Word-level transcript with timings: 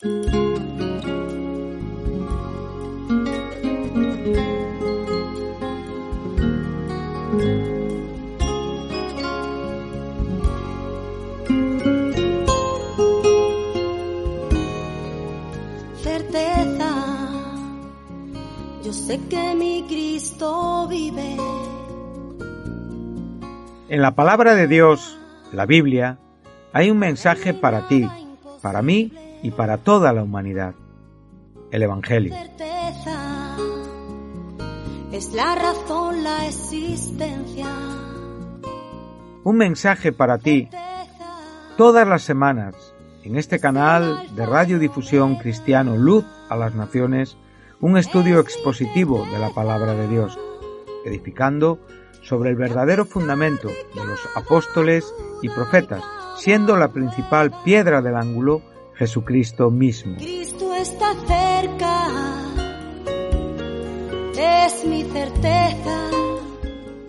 En 0.00 0.22
la 24.02 24.14
palabra 24.14 24.54
de 24.54 24.68
Dios, 24.68 25.18
la 25.52 25.66
Biblia, 25.66 26.20
hay 26.72 26.88
un 26.88 27.00
mensaje 27.00 27.52
para 27.52 27.88
ti, 27.88 28.08
para 28.62 28.80
mí 28.80 29.10
y 29.42 29.50
para 29.50 29.78
toda 29.78 30.12
la 30.12 30.22
humanidad. 30.22 30.74
El 31.70 31.82
Evangelio. 31.82 32.34
Es 35.12 35.32
la 35.32 35.54
razón, 35.54 36.22
la 36.22 36.46
existencia. 36.46 37.66
Un 39.44 39.56
mensaje 39.56 40.12
para 40.12 40.38
ti 40.38 40.68
todas 41.76 42.06
las 42.06 42.22
semanas 42.22 42.94
en 43.22 43.36
este 43.36 43.60
canal 43.60 44.34
de 44.34 44.46
radiodifusión 44.46 45.36
cristiano 45.36 45.96
Luz 45.96 46.24
a 46.48 46.56
las 46.56 46.74
Naciones, 46.74 47.36
un 47.80 47.96
estudio 47.98 48.40
expositivo 48.40 49.26
de 49.30 49.38
la 49.38 49.50
palabra 49.50 49.94
de 49.94 50.08
Dios, 50.08 50.38
edificando 51.04 51.78
sobre 52.22 52.50
el 52.50 52.56
verdadero 52.56 53.04
fundamento 53.04 53.68
de 53.68 54.04
los 54.04 54.20
apóstoles 54.34 55.14
y 55.42 55.48
profetas, 55.48 56.02
siendo 56.38 56.76
la 56.76 56.88
principal 56.88 57.52
piedra 57.64 58.02
del 58.02 58.16
ángulo 58.16 58.62
Jesucristo 58.98 59.70
mismo. 59.70 60.16
Cristo 60.16 60.74
está 60.74 61.14
cerca, 61.14 62.08
es 64.36 64.84
mi 64.84 65.04
certeza. 65.04 66.10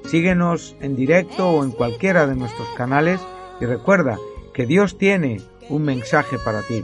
Síguenos 0.05 0.75
en 0.81 0.95
directo 0.95 1.49
o 1.49 1.63
en 1.63 1.71
cualquiera 1.71 2.27
de 2.27 2.35
nuestros 2.35 2.67
canales 2.77 3.19
y 3.59 3.65
recuerda 3.65 4.19
que 4.53 4.67
Dios 4.67 4.99
tiene 4.99 5.41
un 5.67 5.81
mensaje 5.81 6.37
para 6.37 6.61
ti. 6.61 6.83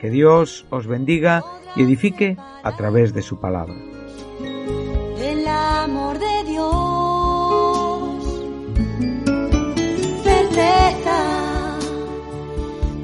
Que 0.00 0.10
Dios 0.10 0.66
os 0.70 0.86
bendiga 0.86 1.44
y 1.76 1.82
edifique 1.82 2.36
a 2.62 2.76
través 2.76 3.14
de 3.14 3.22
su 3.22 3.38
palabra. 3.38 3.93
Certeza, 10.54 11.78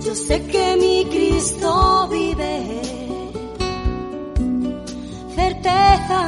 yo 0.04 0.14
sé 0.14 0.46
que 0.46 0.76
mi 0.76 1.04
Cristo 1.06 2.08
vive, 2.08 2.80
certeza, 5.34 6.22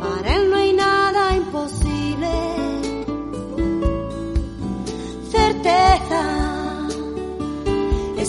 para 0.00 0.36
Él 0.36 0.50
no 0.50 0.56
hay 0.56 0.72
nada 0.72 1.36
imposible, 1.36 2.32
certeza. 5.30 6.46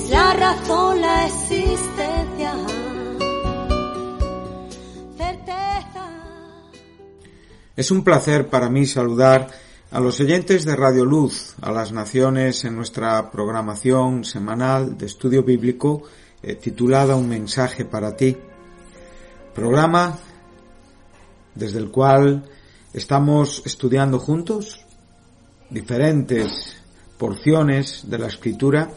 La 0.10 0.34
razón, 0.34 1.02
la 1.02 1.26
existencia. 1.28 2.54
Es 7.76 7.92
un 7.92 8.04
placer 8.04 8.50
para 8.50 8.70
mí 8.70 8.86
saludar 8.88 9.50
a 9.92 10.00
los 10.00 10.20
oyentes 10.20 10.66
de 10.66 10.76
Radio 10.76 11.06
Luz, 11.06 11.56
a 11.62 11.72
las 11.72 11.92
naciones 11.92 12.66
en 12.66 12.76
nuestra 12.76 13.32
programación 13.32 14.26
semanal 14.26 14.98
de 14.98 15.06
estudio 15.06 15.44
bíblico 15.44 16.04
eh, 16.44 16.56
titulada 16.56 17.16
Un 17.16 17.30
mensaje 17.30 17.86
para 17.86 18.16
ti. 18.16 18.38
Programa 19.56 20.20
desde 21.56 21.80
el 21.80 21.90
cual 21.90 22.44
estamos 22.94 23.64
estudiando 23.66 24.20
juntos 24.20 24.86
diferentes 25.70 26.76
porciones 27.18 28.04
de 28.08 28.18
la 28.20 28.28
escritura 28.28 28.92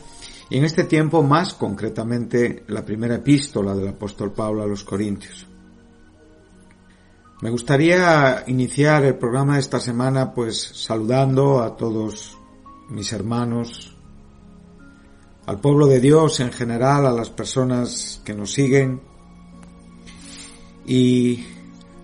y 0.50 0.59
en 0.59 0.64
este 0.64 0.84
tiempo 0.84 1.22
más 1.22 1.54
concretamente 1.54 2.64
la 2.66 2.84
primera 2.84 3.14
epístola 3.14 3.75
del 3.75 3.88
apóstol 3.88 4.32
Pablo 4.32 4.62
a 4.62 4.66
los 4.66 4.84
Corintios. 4.84 5.50
Me 7.42 7.48
gustaría 7.48 8.44
iniciar 8.48 9.02
el 9.06 9.16
programa 9.16 9.54
de 9.54 9.60
esta 9.60 9.80
semana 9.80 10.34
pues 10.34 10.60
saludando 10.60 11.62
a 11.62 11.74
todos 11.74 12.36
mis 12.90 13.14
hermanos, 13.14 13.96
al 15.46 15.58
pueblo 15.58 15.86
de 15.86 16.00
Dios 16.00 16.40
en 16.40 16.52
general, 16.52 17.06
a 17.06 17.12
las 17.12 17.30
personas 17.30 18.20
que 18.26 18.34
nos 18.34 18.52
siguen 18.52 19.00
y 20.84 21.46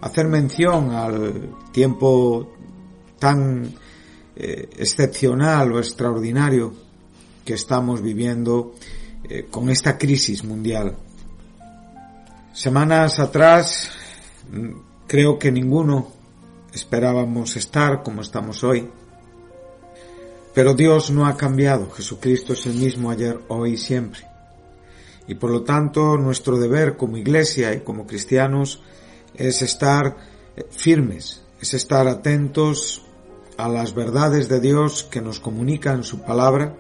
hacer 0.01 0.27
mención 0.27 0.93
al 0.93 1.51
tiempo 1.71 2.55
tan 3.19 3.75
eh, 4.37 4.71
excepcional 4.79 5.71
o 5.71 5.79
extraordinario 5.79 6.73
que 7.45 7.55
estamos 7.55 8.01
viviendo 8.01 8.75
eh, 9.29 9.49
con 9.51 9.69
esta 9.69 9.99
crisis 9.99 10.45
mundial. 10.45 10.97
Semanas 12.55 13.19
atrás 13.19 13.91
creo 15.07 15.39
que 15.39 15.53
ninguno 15.53 16.09
esperábamos 16.73 17.57
estar 17.57 18.03
como 18.03 18.23
estamos 18.23 18.63
hoy. 18.65 18.91
Pero 20.55 20.75
Dios 20.75 21.11
no 21.11 21.27
ha 21.27 21.37
cambiado, 21.37 21.91
Jesucristo 21.91 22.55
es 22.55 22.67
el 22.67 22.75
mismo 22.75 23.11
ayer, 23.11 23.41
hoy 23.49 23.75
y 23.75 23.77
siempre. 23.77 24.23
Y 25.29 25.35
por 25.35 25.51
lo 25.51 25.63
tanto 25.63 26.17
nuestro 26.17 26.59
deber 26.59 26.97
como 26.97 27.17
iglesia 27.17 27.75
y 27.75 27.81
como 27.81 28.07
cristianos 28.07 28.83
es 29.35 29.61
estar 29.63 30.17
eh, 30.57 30.65
firmes, 30.71 31.43
es 31.61 31.75
estar 31.75 32.07
atentos 32.09 33.05
a 33.59 33.69
las 33.69 33.95
verdades 33.95 34.49
de 34.49 34.61
Dios 34.61 35.05
que 35.05 35.21
nos 35.21 35.41
comunican 35.41 36.05
su 36.05 36.21
palabra 36.21 36.77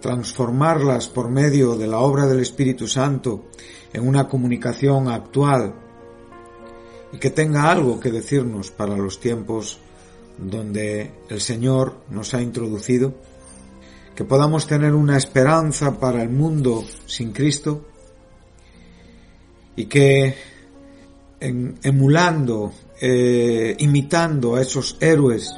transformarlas 0.00 1.08
por 1.08 1.30
medio 1.30 1.76
de 1.76 1.86
la 1.86 1.98
obra 1.98 2.26
del 2.26 2.40
Espíritu 2.40 2.88
Santo 2.88 3.44
en 3.92 4.06
una 4.06 4.28
comunicación 4.28 5.08
actual 5.08 5.74
y 7.12 7.18
que 7.18 7.30
tenga 7.30 7.70
algo 7.70 7.98
que 7.98 8.10
decirnos 8.10 8.70
para 8.70 8.96
los 8.96 9.20
tiempos 9.20 9.78
donde 10.38 11.10
el 11.28 11.40
Señor 11.40 11.96
nos 12.10 12.34
ha 12.34 12.40
introducido, 12.40 13.14
que 14.14 14.24
podamos 14.24 14.66
tener 14.66 14.94
una 14.94 15.16
esperanza 15.16 15.98
para 15.98 16.22
el 16.22 16.30
mundo 16.30 16.84
sin 17.06 17.32
Cristo 17.32 17.86
y 19.76 19.86
que 19.86 20.34
emulando, 21.40 22.72
eh, 23.00 23.74
imitando 23.78 24.56
a 24.56 24.60
esos 24.60 24.96
héroes 25.00 25.54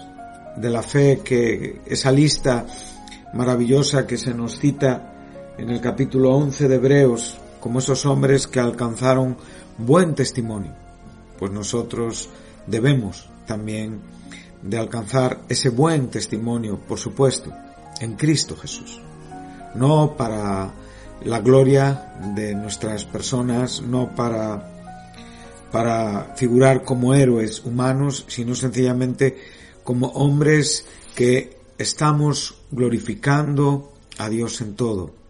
de 0.56 0.70
la 0.70 0.82
fe 0.82 1.20
que 1.24 1.80
esa 1.86 2.12
lista 2.12 2.66
maravillosa 3.34 4.06
que 4.06 4.16
se 4.16 4.34
nos 4.34 4.58
cita 4.58 5.54
en 5.58 5.70
el 5.70 5.80
capítulo 5.80 6.34
11 6.36 6.68
de 6.68 6.74
Hebreos 6.76 7.36
como 7.60 7.78
esos 7.78 8.04
hombres 8.06 8.46
que 8.46 8.60
alcanzaron 8.60 9.36
buen 9.78 10.14
testimonio. 10.14 10.81
Pues 11.42 11.50
nosotros 11.50 12.28
debemos 12.68 13.28
también 13.48 14.00
de 14.62 14.78
alcanzar 14.78 15.40
ese 15.48 15.70
buen 15.70 16.06
testimonio, 16.06 16.78
por 16.78 17.00
supuesto, 17.00 17.52
en 18.00 18.14
Cristo 18.14 18.56
Jesús. 18.56 19.00
No 19.74 20.14
para 20.16 20.72
la 21.24 21.40
gloria 21.40 22.14
de 22.36 22.54
nuestras 22.54 23.04
personas, 23.04 23.82
no 23.82 24.14
para 24.14 24.70
para 25.72 26.32
figurar 26.36 26.84
como 26.84 27.12
héroes 27.12 27.64
humanos, 27.64 28.24
sino 28.28 28.54
sencillamente 28.54 29.36
como 29.82 30.10
hombres 30.10 30.86
que 31.16 31.58
estamos 31.76 32.54
glorificando 32.70 33.90
a 34.16 34.28
Dios 34.28 34.60
en 34.60 34.76
todo. 34.76 35.21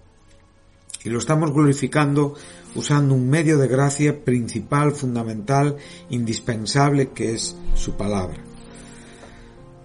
Y 1.05 1.11
lo 1.11 1.19
estamos 1.19 1.53
glorificando 1.53 2.35
usando 2.75 3.15
un 3.15 3.29
medio 3.29 3.59
de 3.59 3.69
gracia 3.69 4.25
principal, 4.25 4.93
fundamental, 4.93 5.77
indispensable, 6.11 7.11
que 7.11 7.35
es 7.35 7.57
su 7.75 7.97
palabra. 7.97 8.39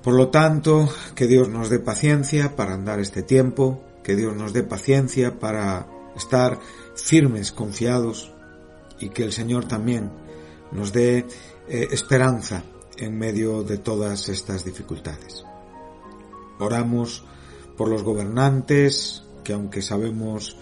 Por 0.04 0.14
lo 0.14 0.30
tanto, 0.30 0.90
que 1.16 1.28
Dios 1.28 1.50
nos 1.50 1.70
dé 1.70 1.80
paciencia 1.80 2.56
para 2.56 2.74
andar 2.76 3.00
este 3.00 3.24
tiempo, 3.24 3.84
que 4.04 4.16
Dios 4.16 4.36
nos 4.36 4.54
dé 4.54 4.64
paciencia 4.64 5.40
para 5.40 5.88
estar 6.16 6.60
firmes, 6.96 7.52
confiados, 7.52 8.32
y 9.00 9.10
que 9.10 9.24
el 9.24 9.34
Señor 9.34 9.68
también 9.68 10.12
nos 10.72 10.94
dé 10.94 11.26
eh, 11.68 11.88
esperanza 11.92 12.64
en 12.98 13.18
medio 13.18 13.64
de 13.64 13.78
todas 13.78 14.30
estas 14.30 14.64
dificultades. 14.64 15.44
Oramos 16.60 17.24
por 17.76 17.90
los 17.90 18.04
gobernantes, 18.04 19.24
que 19.44 19.54
aunque 19.54 19.82
sabemos 19.82 20.58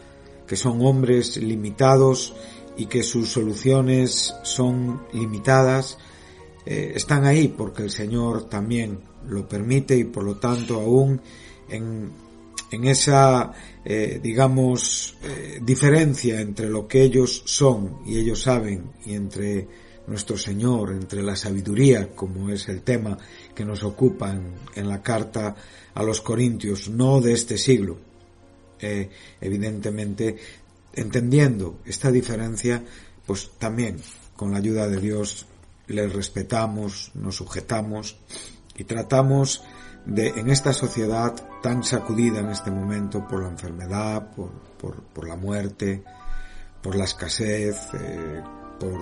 que 0.47 0.56
son 0.56 0.86
hombres 0.86 1.38
limitados 1.38 2.36
y 2.77 2.88
que 2.88 3.03
sus 3.03 3.30
soluciones 3.30 4.33
son 4.44 5.01
limitadas, 5.13 5.97
eh, 6.65 6.94
están 6.95 7.25
ahí 7.25 7.47
porque 7.47 7.83
el 7.83 7.92
Señor 7.92 8.50
también 8.50 9.00
lo 9.27 9.47
permite 9.47 9.97
y 9.97 10.03
por 10.03 10.24
lo 10.24 10.36
tanto 10.38 10.80
aún 10.80 11.21
en, 11.69 12.12
en 12.71 12.86
esa, 12.86 13.51
eh, 13.83 14.19
digamos, 14.21 15.18
eh, 15.24 15.59
diferencia 15.62 16.42
entre 16.42 16.69
lo 16.69 16.88
que 16.88 17.03
ellos 17.03 17.44
son 17.45 18.00
y 18.06 18.18
ellos 18.18 18.42
saben 18.42 18.92
y 19.06 19.13
entre 19.13 19.68
nuestro 20.07 20.38
Señor, 20.38 20.92
entre 20.92 21.24
la 21.24 21.36
sabiduría, 21.36 22.09
como 22.15 22.50
es 22.50 22.68
el 22.69 22.81
tema 22.81 23.18
que 23.53 23.65
nos 23.65 23.83
ocupa 23.83 24.38
en, 24.75 24.88
la 24.88 25.01
carta 25.01 25.56
a 25.94 26.03
los 26.03 26.21
Corintios, 26.21 26.89
no 26.89 27.21
de 27.21 27.33
este 27.33 27.57
siglo. 27.57 27.97
Eh, 28.80 29.10
evidentemente, 29.42 30.38
entendiendo 30.94 31.80
esta 31.86 32.12
diferencia, 32.12 32.83
pues 33.25 33.51
también 33.57 33.98
con 34.36 34.51
la 34.51 34.57
ayuda 34.57 34.88
de 34.88 35.00
Dios 35.00 35.45
les 35.88 36.12
respetamos, 36.12 37.12
nos 37.13 37.36
sujetamos 37.36 38.18
y 38.75 38.83
tratamos 38.83 39.63
de, 40.06 40.27
en 40.27 40.50
esta 40.50 40.74
sociedad 40.74 41.33
tan 41.62 41.83
sacudida 41.83 42.39
en 42.39 42.50
este 42.50 42.72
momento 42.72 43.27
por 43.27 43.44
la 43.44 43.50
enfermedad, 43.50 44.31
por, 44.36 44.51
por, 44.78 45.04
por 45.04 45.28
la 45.28 45.36
muerte, 45.36 46.04
por 46.81 46.95
la 46.95 47.06
escasez, 47.06 47.75
eh, 47.94 48.44
por, 48.80 49.01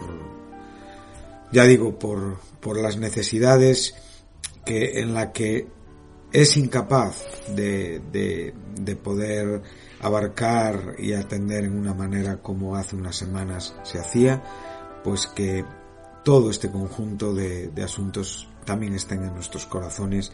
ya 1.52 1.64
digo, 1.66 1.98
por, 1.98 2.40
por 2.60 2.78
las 2.82 2.98
necesidades 2.98 3.96
que, 4.66 5.00
en 5.02 5.14
la 5.14 5.32
que 5.32 5.68
es 6.34 6.58
incapaz 6.58 7.24
de, 7.56 8.02
de, 8.12 8.54
de 8.76 8.96
poder 8.96 9.62
abarcar 10.02 10.96
y 10.98 11.14
atender 11.14 11.66
en 11.66 11.78
una 11.78 11.94
manera 11.94 12.42
como 12.42 12.76
hace 12.76 12.96
unas 12.96 13.16
semanas 13.16 13.76
se 13.84 14.00
hacía, 14.00 14.44
pues 15.04 15.28
que 15.28 15.64
todo 16.26 16.50
este 16.50 16.72
conjunto 16.72 17.34
de, 17.34 17.68
de 17.68 17.84
asuntos 17.84 18.50
también 18.66 18.96
estén 18.96 19.24
en 19.24 19.34
nuestros 19.34 19.68
corazones 19.68 20.32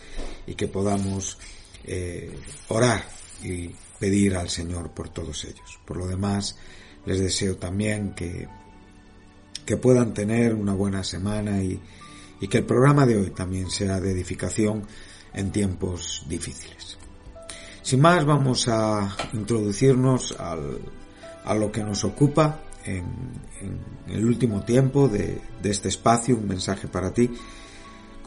y 0.47 0.55
que 0.55 0.67
podamos 0.67 1.37
eh, 1.83 2.33
orar 2.69 3.03
y 3.43 3.75
pedir 3.99 4.37
al 4.37 4.49
Señor 4.49 4.91
por 4.91 5.09
todos 5.09 5.43
ellos. 5.43 5.79
Por 5.85 5.97
lo 5.97 6.07
demás, 6.07 6.57
les 7.05 7.19
deseo 7.19 7.57
también 7.57 8.13
que, 8.13 8.47
que 9.65 9.75
puedan 9.75 10.13
tener 10.13 10.55
una 10.55 10.73
buena 10.73 11.03
semana 11.03 11.61
y, 11.61 11.79
y 12.39 12.47
que 12.47 12.59
el 12.59 12.65
programa 12.65 13.05
de 13.05 13.17
hoy 13.17 13.31
también 13.31 13.69
sea 13.69 13.99
de 13.99 14.11
edificación 14.11 14.85
en 15.33 15.51
tiempos 15.51 16.25
difíciles. 16.27 16.97
Sin 17.81 18.01
más, 18.01 18.25
vamos 18.25 18.67
a 18.67 19.15
introducirnos 19.33 20.35
al, 20.37 20.79
a 21.45 21.53
lo 21.53 21.71
que 21.71 21.83
nos 21.83 22.03
ocupa 22.03 22.59
en, 22.85 23.05
el 24.07 24.25
último 24.25 24.63
tiempo 24.63 25.07
de, 25.07 25.41
de 25.61 25.69
este 25.69 25.89
espacio, 25.89 26.35
un 26.35 26.47
mensaje 26.47 26.87
para 26.87 27.13
ti, 27.13 27.29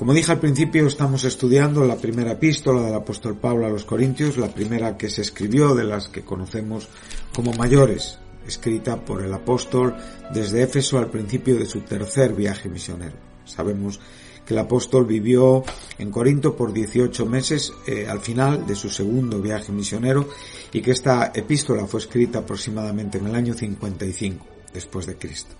como 0.02 0.14
dije 0.14 0.32
al 0.32 0.40
principio, 0.40 0.88
estamos 0.88 1.22
estudiando 1.22 1.84
la 1.84 1.96
primera 1.96 2.32
epístola 2.32 2.82
del 2.82 2.94
apóstol 2.94 3.36
Pablo 3.36 3.66
a 3.66 3.70
los 3.70 3.84
Corintios, 3.84 4.36
la 4.36 4.48
primera 4.48 4.96
que 4.96 5.08
se 5.08 5.22
escribió 5.22 5.76
de 5.76 5.84
las 5.84 6.08
que 6.08 6.22
conocemos 6.22 6.88
como 7.32 7.52
mayores, 7.52 8.18
escrita 8.44 9.04
por 9.04 9.22
el 9.22 9.32
apóstol 9.32 9.94
desde 10.34 10.62
Éfeso 10.62 10.98
al 10.98 11.08
principio 11.08 11.56
de 11.56 11.66
su 11.66 11.82
tercer 11.82 12.32
viaje 12.34 12.68
misionero. 12.68 13.14
Sabemos 13.44 14.00
que 14.46 14.54
el 14.54 14.60
apóstol 14.60 15.06
vivió 15.06 15.64
en 15.98 16.10
Corinto 16.10 16.56
por 16.56 16.72
18 16.72 17.26
meses 17.26 17.72
eh, 17.86 18.06
al 18.08 18.20
final 18.20 18.66
de 18.66 18.74
su 18.74 18.90
segundo 18.90 19.40
viaje 19.40 19.72
misionero 19.72 20.28
y 20.72 20.80
que 20.80 20.90
esta 20.90 21.32
epístola 21.34 21.86
fue 21.86 22.00
escrita 22.00 22.40
aproximadamente 22.40 23.18
en 23.18 23.26
el 23.26 23.34
año 23.34 23.54
55 23.54 24.46
después 24.72 25.06
de 25.06 25.16
Cristo. 25.16 25.54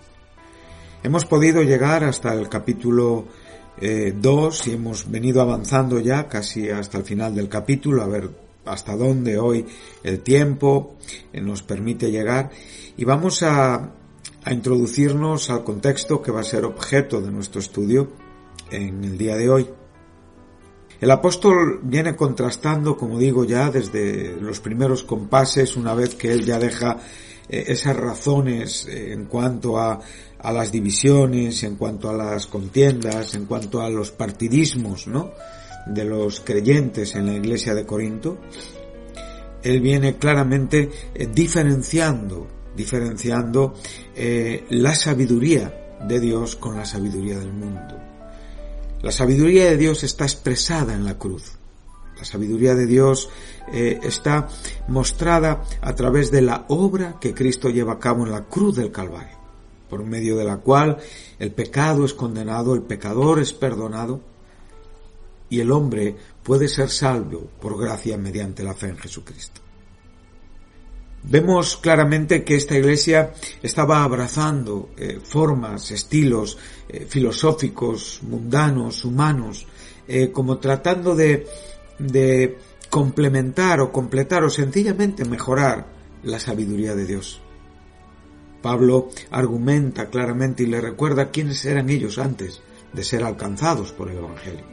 Hemos 1.03 1.25
podido 1.25 1.63
llegar 1.63 2.05
hasta 2.05 2.33
el 2.35 2.49
capítulo 2.49 3.27
eh, 3.81 4.15
dos 4.17 4.67
y 4.69 4.73
hemos 4.73 5.11
venido 5.11 5.41
avanzando 5.41 5.99
ya 5.99 6.29
casi 6.29 6.71
hasta 6.71 6.99
el 6.99 7.05
final 7.05 7.35
del 7.35 7.49
capítulo 7.49 8.03
a 8.03 8.07
ver 8.07 8.31
hasta 8.65 8.97
dónde 8.97 9.39
hoy 9.39 9.67
el 10.05 10.21
tiempo 10.21 10.97
eh, 11.33 11.41
nos 11.41 11.63
permite 11.63 12.11
llegar 12.11 12.51
y 12.97 13.05
vamos 13.05 13.43
a, 13.43 13.93
a 14.45 14.53
introducirnos 14.53 15.51
al 15.51 15.65
contexto 15.65 16.23
que 16.23 16.31
va 16.31 16.41
a 16.41 16.45
ser 16.45 16.65
objeto 16.65 17.21
de 17.21 17.31
nuestro 17.31 17.61
estudio 17.61 18.22
en 18.77 19.05
el 19.05 19.19
día 19.19 19.37
de 19.37 19.49
hoy. 19.49 19.69
El 21.01 21.11
apóstol 21.11 21.81
viene 21.83 22.15
contrastando, 22.15 22.97
como 22.97 23.19
digo 23.19 23.45
ya, 23.45 23.71
desde 23.71 24.37
los 24.41 24.61
primeros 24.61 25.03
compases, 25.03 25.77
una 25.77 25.95
vez 25.95 26.15
que 26.15 26.33
él 26.33 26.45
ya 26.45 26.59
deja 26.59 26.99
eh, 27.49 27.65
esas 27.69 27.97
razones 27.97 28.87
en 28.89 29.25
cuanto 29.25 29.79
a 29.79 30.01
a 30.43 30.53
las 30.53 30.73
divisiones, 30.73 31.63
en 31.63 31.77
cuanto 31.77 32.11
a 32.11 32.15
las 32.15 32.47
contiendas, 32.47 33.35
en 33.35 33.47
cuanto 33.47 33.81
a 33.81 33.89
los 33.89 34.11
partidismos, 34.11 35.07
¿no? 35.07 35.31
De 35.87 36.05
los 36.05 36.41
creyentes 36.41 37.15
en 37.15 37.27
la 37.27 37.35
iglesia 37.35 37.75
de 37.75 37.87
Corinto, 37.87 38.39
él 39.63 39.81
viene 39.81 40.17
claramente 40.17 40.91
eh, 41.15 41.29
diferenciando, 41.33 42.47
diferenciando 42.77 43.75
eh, 44.15 44.65
la 44.71 44.95
sabiduría 44.95 45.99
de 46.07 46.19
Dios 46.19 46.57
con 46.57 46.77
la 46.77 46.85
sabiduría 46.85 47.39
del 47.39 47.53
mundo. 47.53 48.12
La 49.03 49.13
sabiduría 49.13 49.65
de 49.65 49.77
Dios 49.77 50.05
está 50.05 50.25
expresada 50.25 50.95
en 50.95 51.05
la 51.05 51.19
cruz. 51.19 51.53
La 52.17 52.25
sabiduría 52.25 52.75
de 52.75 52.87
Dios 52.87 53.29
eh, 53.73 53.99
está 54.03 54.49
mostrada 54.89 55.65
a 55.81 55.95
través 55.95 56.31
de 56.31 56.43
la 56.43 56.67
obra 56.69 57.17
que 57.21 57.35
Cristo 57.35 57.69
lleva 57.69 57.95
a 57.95 57.99
cabo 57.99 58.25
en 58.25 58.33
la 58.33 58.45
cruz 58.45 58.77
del 58.77 58.93
Calvario 58.93 59.43
por 59.93 60.05
medio 60.05 60.39
de 60.39 60.45
la 60.45 60.57
cual 60.57 60.97
el 61.39 61.53
pecado 61.53 62.07
es 62.07 62.15
condenado, 62.15 62.75
el 62.75 62.81
pecador 62.81 63.41
es 63.41 63.53
perdonado 63.53 64.23
y 65.51 65.61
el 65.61 65.71
hombre 65.71 66.17
puede 66.43 66.67
ser 66.67 66.89
salvo 66.89 67.51
por 67.61 67.79
gracia 67.79 68.17
mediante 68.17 68.63
la 68.63 68.73
fe 68.73 68.87
en 68.89 68.97
Jesucristo. 68.97 69.62
Vemos 71.25 71.77
claramente 71.77 72.43
que 72.43 72.57
esta 72.57 72.77
iglesia 72.77 73.33
estaba 73.63 74.03
abrazando 74.03 74.91
eh, 74.97 75.21
formas, 75.23 75.91
estilos 75.93 76.59
eh, 76.89 77.07
filosóficos, 77.09 78.21
mundanos, 78.23 79.05
humanos, 79.05 79.67
eh, 80.09 80.33
como 80.33 80.59
tratando 80.59 81.15
de, 81.15 81.47
de 81.99 82.59
complementar 82.91 83.81
o 83.81 83.93
completar 83.93 84.43
o 84.43 84.51
sencillamente 84.51 85.25
mejorar 85.25 85.87
la 86.25 86.41
sabiduría 86.41 86.97
de 86.97 87.07
Dios. 87.07 87.41
Pablo 88.61 89.09
argumenta 89.31 90.11
claramente 90.11 90.65
y 90.65 90.67
le 90.67 90.81
recuerda 90.81 91.31
quiénes 91.31 91.65
eran 91.65 91.89
ellos 91.89 92.19
antes 92.19 92.63
de 92.93 93.05
ser 93.05 93.23
alcanzados 93.23 93.93
por 93.93 94.11
el 94.11 94.19
Evangelio. 94.19 94.65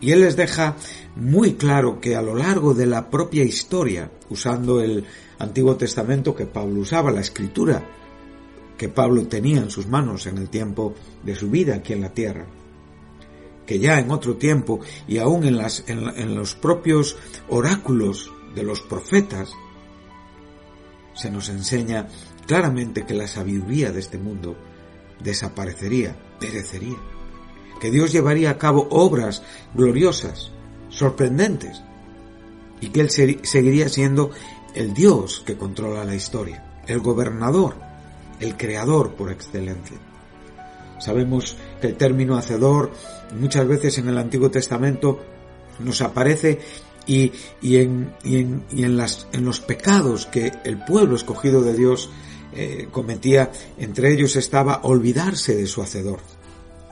Y 0.00 0.12
él 0.12 0.20
les 0.20 0.36
deja 0.36 0.76
muy 1.16 1.54
claro 1.54 2.00
que 2.00 2.14
a 2.14 2.22
lo 2.22 2.34
largo 2.34 2.74
de 2.74 2.86
la 2.86 3.10
propia 3.10 3.42
historia, 3.42 4.10
usando 4.30 4.80
el 4.80 5.04
Antiguo 5.38 5.76
Testamento 5.76 6.34
que 6.34 6.46
Pablo 6.46 6.80
usaba, 6.80 7.10
la 7.10 7.20
escritura 7.20 7.82
que 8.76 8.88
Pablo 8.88 9.26
tenía 9.26 9.58
en 9.58 9.70
sus 9.70 9.86
manos 9.86 10.26
en 10.26 10.38
el 10.38 10.48
tiempo 10.48 10.94
de 11.24 11.34
su 11.34 11.50
vida 11.50 11.76
aquí 11.76 11.92
en 11.92 12.00
la 12.00 12.12
tierra, 12.12 12.46
que 13.66 13.78
ya 13.78 13.98
en 13.98 14.10
otro 14.10 14.36
tiempo 14.36 14.80
y 15.06 15.18
aún 15.18 15.44
en, 15.44 15.56
las, 15.56 15.84
en 15.88 16.34
los 16.34 16.54
propios 16.54 17.16
oráculos 17.48 18.30
de 18.54 18.62
los 18.62 18.80
profetas, 18.80 19.50
se 21.14 21.30
nos 21.30 21.48
enseña 21.48 22.08
claramente 22.46 23.04
que 23.04 23.14
la 23.14 23.26
sabiduría 23.26 23.90
de 23.90 24.00
este 24.00 24.18
mundo 24.18 24.56
desaparecería, 25.20 26.16
perecería, 26.38 26.96
que 27.80 27.90
Dios 27.90 28.12
llevaría 28.12 28.50
a 28.50 28.58
cabo 28.58 28.86
obras 28.90 29.42
gloriosas, 29.74 30.50
sorprendentes, 30.88 31.82
y 32.80 32.88
que 32.88 33.00
Él 33.00 33.10
seguiría 33.10 33.88
siendo 33.88 34.30
el 34.78 34.94
Dios 34.94 35.42
que 35.44 35.56
controla 35.56 36.04
la 36.04 36.14
historia, 36.14 36.62
el 36.86 37.00
gobernador, 37.00 37.74
el 38.38 38.56
creador 38.56 39.14
por 39.14 39.32
excelencia. 39.32 39.98
Sabemos 41.00 41.56
que 41.80 41.88
el 41.88 41.96
término 41.96 42.36
hacedor 42.36 42.92
muchas 43.40 43.66
veces 43.66 43.98
en 43.98 44.08
el 44.08 44.16
Antiguo 44.16 44.52
Testamento 44.52 45.18
nos 45.80 46.00
aparece 46.00 46.60
y, 47.06 47.32
en, 47.60 48.14
en, 48.22 48.62
y 48.70 48.84
en, 48.84 48.96
las, 48.96 49.26
en 49.32 49.44
los 49.44 49.58
pecados 49.60 50.26
que 50.26 50.52
el 50.62 50.84
pueblo 50.84 51.16
escogido 51.16 51.60
de 51.62 51.74
Dios 51.74 52.08
eh, 52.52 52.86
cometía, 52.92 53.50
entre 53.78 54.12
ellos 54.12 54.36
estaba 54.36 54.80
olvidarse 54.84 55.56
de 55.56 55.66
su 55.66 55.82
hacedor. 55.82 56.20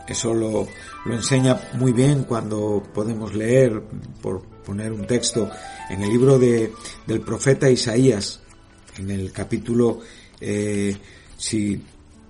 Eso 0.08 0.34
lo, 0.34 0.66
lo, 1.04 1.14
enseña 1.14 1.60
muy 1.74 1.92
bien 1.92 2.24
cuando 2.24 2.82
podemos 2.92 3.32
leer, 3.34 3.80
por 4.20 4.55
poner 4.66 4.92
un 4.92 5.06
texto, 5.06 5.48
en 5.88 6.02
el 6.02 6.10
libro 6.10 6.40
de, 6.40 6.72
del 7.06 7.20
profeta 7.20 7.70
Isaías, 7.70 8.40
en 8.98 9.12
el 9.12 9.30
capítulo, 9.30 10.00
eh, 10.40 10.96
si, 11.36 11.80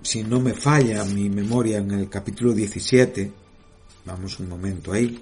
si 0.02 0.22
no 0.22 0.38
me 0.40 0.52
falla 0.52 1.02
mi 1.04 1.30
memoria, 1.30 1.78
en 1.78 1.92
el 1.92 2.10
capítulo 2.10 2.52
17, 2.52 3.32
vamos 4.04 4.38
un 4.38 4.50
momento 4.50 4.92
ahí, 4.92 5.18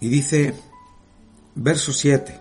y 0.00 0.08
dice, 0.08 0.54
verso 1.54 1.92
7, 1.94 2.38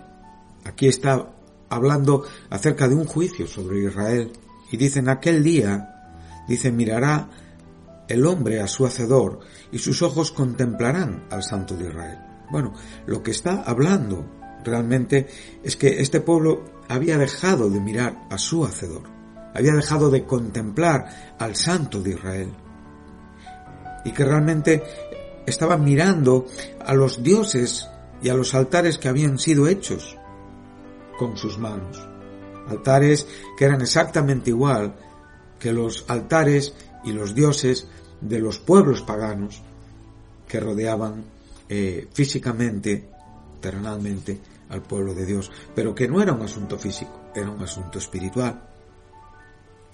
aquí 0.65 0.87
está 0.87 1.31
hablando 1.69 2.25
acerca 2.49 2.89
de 2.89 2.95
un 2.95 3.05
juicio 3.05 3.47
sobre 3.47 3.85
Israel, 3.85 4.33
y 4.69 4.75
dice, 4.75 4.99
en 4.99 5.07
aquel 5.07 5.43
día, 5.43 6.43
dice, 6.45 6.71
mirará 6.71 7.29
el 8.09 8.25
hombre 8.25 8.59
a 8.59 8.67
su 8.67 8.85
hacedor 8.85 9.39
y 9.71 9.77
sus 9.77 10.01
ojos 10.01 10.33
contemplarán 10.33 11.27
al 11.29 11.43
Santo 11.43 11.77
de 11.77 11.87
Israel. 11.87 12.30
Bueno, 12.51 12.73
lo 13.05 13.23
que 13.23 13.31
está 13.31 13.63
hablando 13.65 14.25
realmente 14.63 15.27
es 15.63 15.77
que 15.77 16.01
este 16.01 16.19
pueblo 16.19 16.65
había 16.89 17.17
dejado 17.17 17.69
de 17.69 17.79
mirar 17.79 18.27
a 18.29 18.37
su 18.37 18.65
hacedor, 18.65 19.03
había 19.55 19.73
dejado 19.73 20.09
de 20.09 20.25
contemplar 20.25 21.35
al 21.39 21.55
Santo 21.55 22.01
de 22.01 22.11
Israel 22.11 22.53
y 24.03 24.11
que 24.11 24.25
realmente 24.25 24.83
estaban 25.45 25.83
mirando 25.83 26.45
a 26.85 26.93
los 26.93 27.23
dioses 27.23 27.87
y 28.21 28.29
a 28.29 28.33
los 28.33 28.53
altares 28.53 28.97
que 28.97 29.07
habían 29.07 29.39
sido 29.39 29.67
hechos 29.67 30.17
con 31.17 31.37
sus 31.37 31.57
manos. 31.57 32.05
Altares 32.67 33.27
que 33.57 33.65
eran 33.65 33.81
exactamente 33.81 34.49
igual 34.49 34.95
que 35.57 35.71
los 35.71 36.05
altares 36.07 36.73
y 37.03 37.13
los 37.13 37.33
dioses 37.33 37.87
de 38.19 38.39
los 38.39 38.59
pueblos 38.59 39.01
paganos 39.01 39.63
que 40.47 40.59
rodeaban 40.59 41.23
eh, 41.73 42.09
físicamente, 42.11 43.07
terrenalmente, 43.61 44.41
al 44.67 44.81
pueblo 44.81 45.13
de 45.13 45.25
Dios, 45.25 45.49
pero 45.73 45.95
que 45.95 46.05
no 46.05 46.21
era 46.21 46.33
un 46.33 46.41
asunto 46.41 46.77
físico, 46.77 47.31
era 47.33 47.49
un 47.49 47.63
asunto 47.63 47.97
espiritual. 47.97 48.61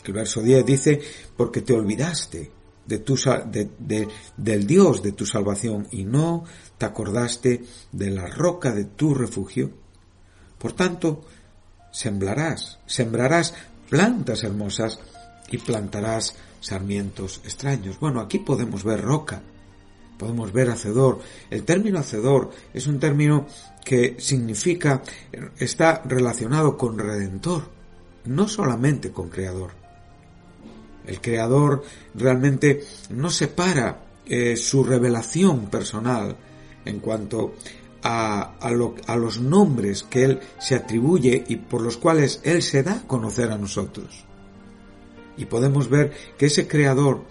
El 0.03 0.11
verso 0.11 0.41
10 0.41 0.65
dice, 0.65 0.99
porque 1.35 1.61
te 1.61 1.73
olvidaste 1.73 2.51
de 2.83 2.97
tu, 2.97 3.15
de, 3.15 4.07
del 4.37 4.65
Dios 4.65 5.03
de 5.03 5.11
tu 5.11 5.27
salvación 5.27 5.87
y 5.91 6.03
no 6.03 6.45
te 6.79 6.87
acordaste 6.87 7.63
de 7.91 8.09
la 8.09 8.25
roca 8.25 8.71
de 8.71 8.85
tu 8.85 9.13
refugio. 9.13 9.69
Por 10.57 10.73
tanto, 10.73 11.25
sembrarás, 11.91 12.79
sembrarás 12.87 13.53
plantas 13.87 14.43
hermosas 14.43 14.99
y 15.51 15.59
plantarás 15.59 16.37
sarmientos 16.59 17.39
extraños. 17.43 17.99
Bueno, 17.99 18.19
aquí 18.19 18.39
podemos 18.39 18.83
ver 18.83 18.99
roca, 19.01 19.43
podemos 20.17 20.51
ver 20.51 20.69
hacedor. 20.69 21.19
El 21.49 21.63
término 21.63 21.99
hacedor 21.99 22.51
es 22.73 22.87
un 22.87 22.99
término 22.99 23.47
que 23.83 24.15
significa, 24.19 25.01
está 25.57 26.01
relacionado 26.05 26.77
con 26.77 26.97
redentor, 26.97 27.63
no 28.25 28.47
solamente 28.47 29.11
con 29.11 29.29
creador. 29.29 29.71
El 31.05 31.21
creador 31.21 31.83
realmente 32.13 32.83
no 33.11 33.29
separa 33.29 34.03
eh, 34.25 34.57
su 34.57 34.83
revelación 34.83 35.67
personal 35.67 36.35
en 36.83 36.99
cuanto 36.99 37.55
a, 38.03 38.57
a, 38.59 39.15
los 39.15 39.39
nombres 39.39 40.03
que 40.03 40.25
él 40.25 40.39
se 40.59 40.75
atribuye 40.75 41.45
y 41.47 41.55
por 41.55 41.81
los 41.81 41.97
cuales 41.97 42.41
él 42.43 42.61
se 42.61 42.83
da 42.83 42.93
a 42.93 43.07
conocer 43.07 43.51
a 43.51 43.57
nosotros. 43.57 44.25
Y 45.37 45.45
podemos 45.45 45.89
ver 45.89 46.11
que 46.37 46.47
ese 46.47 46.67
creador 46.67 47.23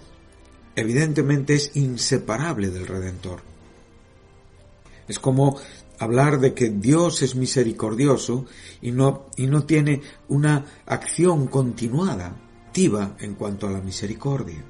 evidentemente 0.76 1.54
es 1.54 1.74
inseparable 1.74 2.70
del 2.70 2.86
redentor. 2.86 3.40
Es 5.08 5.18
como 5.18 5.58
hablar 5.98 6.38
de 6.38 6.54
que 6.54 6.68
Dios 6.70 7.22
es 7.22 7.34
misericordioso 7.34 8.44
y 8.80 8.92
no, 8.92 9.26
y 9.36 9.46
no 9.46 9.64
tiene 9.64 10.02
una 10.28 10.64
acción 10.86 11.48
continuada 11.48 12.36
en 12.76 13.34
cuanto 13.36 13.66
a 13.66 13.70
la 13.70 13.80
misericordia. 13.80 14.62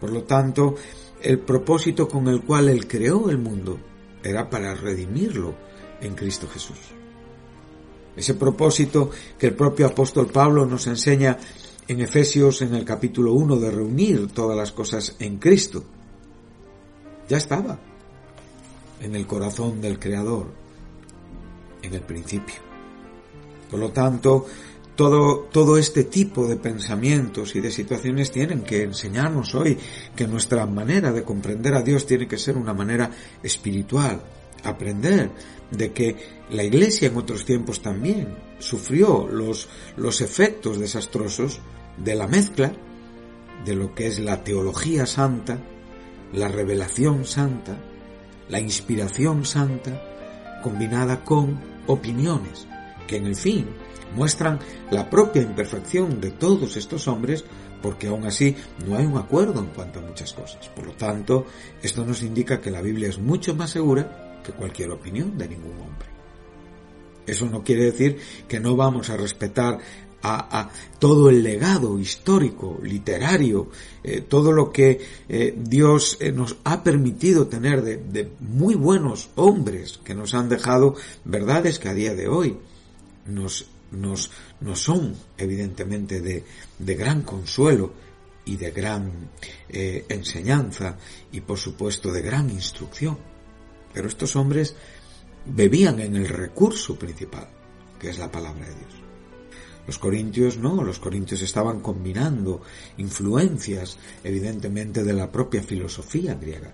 Por 0.00 0.10
lo 0.10 0.24
tanto, 0.24 0.74
el 1.22 1.38
propósito 1.38 2.08
con 2.08 2.26
el 2.26 2.42
cual 2.42 2.68
Él 2.68 2.88
creó 2.88 3.30
el 3.30 3.38
mundo 3.38 3.78
era 4.20 4.50
para 4.50 4.74
redimirlo 4.74 5.54
en 6.00 6.16
Cristo 6.16 6.48
Jesús. 6.52 6.78
Ese 8.16 8.34
propósito 8.34 9.10
que 9.38 9.46
el 9.46 9.54
propio 9.54 9.86
apóstol 9.86 10.26
Pablo 10.26 10.66
nos 10.66 10.88
enseña 10.88 11.38
en 11.88 12.00
Efesios 12.00 12.62
en 12.62 12.74
el 12.74 12.84
capítulo 12.84 13.32
1 13.34 13.56
de 13.56 13.70
reunir 13.70 14.28
todas 14.28 14.56
las 14.56 14.72
cosas 14.72 15.16
en 15.18 15.38
Cristo, 15.38 15.84
ya 17.28 17.36
estaba 17.36 17.78
en 19.00 19.14
el 19.16 19.26
corazón 19.26 19.80
del 19.80 19.98
Creador 19.98 20.46
en 21.82 21.94
el 21.94 22.02
principio. 22.02 22.56
Por 23.70 23.80
lo 23.80 23.90
tanto, 23.90 24.46
todo, 24.94 25.48
todo 25.50 25.78
este 25.78 26.04
tipo 26.04 26.46
de 26.46 26.56
pensamientos 26.56 27.56
y 27.56 27.60
de 27.60 27.70
situaciones 27.70 28.30
tienen 28.30 28.62
que 28.62 28.82
enseñarnos 28.82 29.54
hoy 29.54 29.78
que 30.14 30.28
nuestra 30.28 30.66
manera 30.66 31.12
de 31.12 31.24
comprender 31.24 31.74
a 31.74 31.82
Dios 31.82 32.06
tiene 32.06 32.28
que 32.28 32.38
ser 32.38 32.56
una 32.56 32.74
manera 32.74 33.10
espiritual. 33.42 34.20
Aprender 34.64 35.30
de 35.70 35.92
que 35.92 36.16
la 36.50 36.62
Iglesia 36.62 37.08
en 37.08 37.16
otros 37.16 37.44
tiempos 37.44 37.82
también 37.82 38.36
sufrió 38.58 39.26
los, 39.26 39.68
los 39.96 40.20
efectos 40.20 40.78
desastrosos 40.78 41.60
de 41.96 42.14
la 42.14 42.26
mezcla 42.26 42.72
de 43.64 43.74
lo 43.74 43.94
que 43.94 44.06
es 44.06 44.18
la 44.18 44.42
teología 44.44 45.06
santa, 45.06 45.58
la 46.32 46.48
revelación 46.48 47.24
santa, 47.24 47.76
la 48.48 48.60
inspiración 48.60 49.44
santa, 49.44 50.60
combinada 50.62 51.24
con 51.24 51.60
opiniones, 51.86 52.66
que 53.06 53.16
en 53.16 53.26
el 53.26 53.36
fin 53.36 53.66
muestran 54.14 54.58
la 54.90 55.08
propia 55.08 55.42
imperfección 55.42 56.20
de 56.20 56.30
todos 56.32 56.76
estos 56.76 57.08
hombres 57.08 57.44
porque 57.80 58.06
aún 58.06 58.24
así 58.24 58.54
no 58.86 58.96
hay 58.96 59.04
un 59.04 59.18
acuerdo 59.18 59.60
en 59.60 59.66
cuanto 59.66 59.98
a 59.98 60.02
muchas 60.02 60.32
cosas. 60.32 60.68
Por 60.68 60.86
lo 60.86 60.92
tanto, 60.92 61.46
esto 61.82 62.04
nos 62.04 62.22
indica 62.22 62.60
que 62.60 62.70
la 62.70 62.80
Biblia 62.80 63.08
es 63.08 63.18
mucho 63.18 63.54
más 63.54 63.70
segura 63.70 64.31
que 64.42 64.52
cualquier 64.52 64.90
opinión 64.90 65.36
de 65.38 65.48
ningún 65.48 65.78
hombre. 65.80 66.08
Eso 67.26 67.46
no 67.46 67.62
quiere 67.62 67.84
decir 67.84 68.18
que 68.48 68.60
no 68.60 68.76
vamos 68.76 69.10
a 69.10 69.16
respetar 69.16 69.78
a, 70.24 70.70
todo 70.98 71.28
el 71.30 71.42
legado 71.42 71.98
histórico, 71.98 72.78
literario, 72.82 73.68
eh, 74.04 74.20
todo 74.20 74.52
lo 74.52 74.70
que 74.70 75.00
eh, 75.28 75.54
Dios 75.56 76.16
eh, 76.20 76.30
nos 76.30 76.56
ha 76.64 76.82
permitido 76.82 77.48
tener 77.48 77.82
de, 77.82 78.30
muy 78.40 78.74
buenos 78.74 79.30
hombres 79.34 79.98
que 80.04 80.14
nos 80.14 80.34
han 80.34 80.48
dejado 80.48 80.94
verdades 81.24 81.78
que 81.78 81.88
a 81.88 81.94
día 81.94 82.14
de 82.14 82.28
hoy 82.28 82.56
nos 83.26 83.66
son 84.74 85.16
evidentemente 85.36 86.20
de, 86.20 86.44
gran 86.94 87.22
consuelo 87.22 87.92
y 88.44 88.56
de 88.56 88.70
gran 88.70 89.30
enseñanza 89.68 90.98
y 91.30 91.40
por 91.40 91.58
supuesto 91.58 92.12
de 92.12 92.22
gran 92.22 92.50
instrucción. 92.50 93.31
Pero 93.92 94.08
estos 94.08 94.36
hombres 94.36 94.74
bebían 95.44 96.00
en 96.00 96.16
el 96.16 96.28
recurso 96.28 96.98
principal, 96.98 97.48
que 97.98 98.10
es 98.10 98.18
la 98.18 98.30
palabra 98.30 98.66
de 98.66 98.74
Dios. 98.74 99.02
Los 99.86 99.98
corintios 99.98 100.58
no, 100.58 100.82
los 100.82 100.98
corintios 100.98 101.42
estaban 101.42 101.80
combinando 101.80 102.62
influencias 102.98 103.98
evidentemente 104.22 105.02
de 105.02 105.12
la 105.12 105.30
propia 105.30 105.62
filosofía 105.62 106.34
griega. 106.34 106.72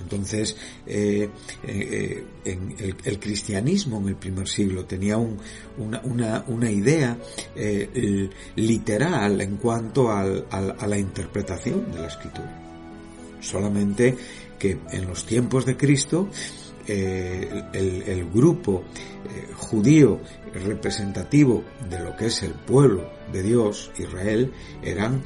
Entonces, 0.00 0.56
eh, 0.86 1.28
eh, 1.62 2.24
el, 2.44 3.18
cristianismo 3.20 4.00
en 4.00 4.08
el 4.08 4.16
primer 4.16 4.48
siglo 4.48 4.84
tenía 4.84 5.16
una, 5.16 6.70
idea 6.70 7.16
eh, 7.54 8.28
literal 8.56 9.40
en 9.40 9.56
cuanto 9.56 10.10
a 10.10 10.24
la 10.24 10.98
interpretación 10.98 11.92
de 11.92 11.98
la 12.00 12.08
escritura. 12.08 12.73
Solamente 13.44 14.16
que 14.58 14.78
en 14.90 15.06
los 15.06 15.24
tiempos 15.26 15.66
de 15.66 15.76
Cristo 15.76 16.28
el, 16.86 18.28
grupo 18.32 18.84
judío 19.54 20.20
representativo 20.52 21.64
de 21.88 21.98
lo 21.98 22.14
que 22.16 22.26
es 22.26 22.42
el 22.42 22.52
pueblo 22.52 23.10
de 23.32 23.42
Dios, 23.42 23.90
Israel, 23.98 24.52
eran 24.82 25.22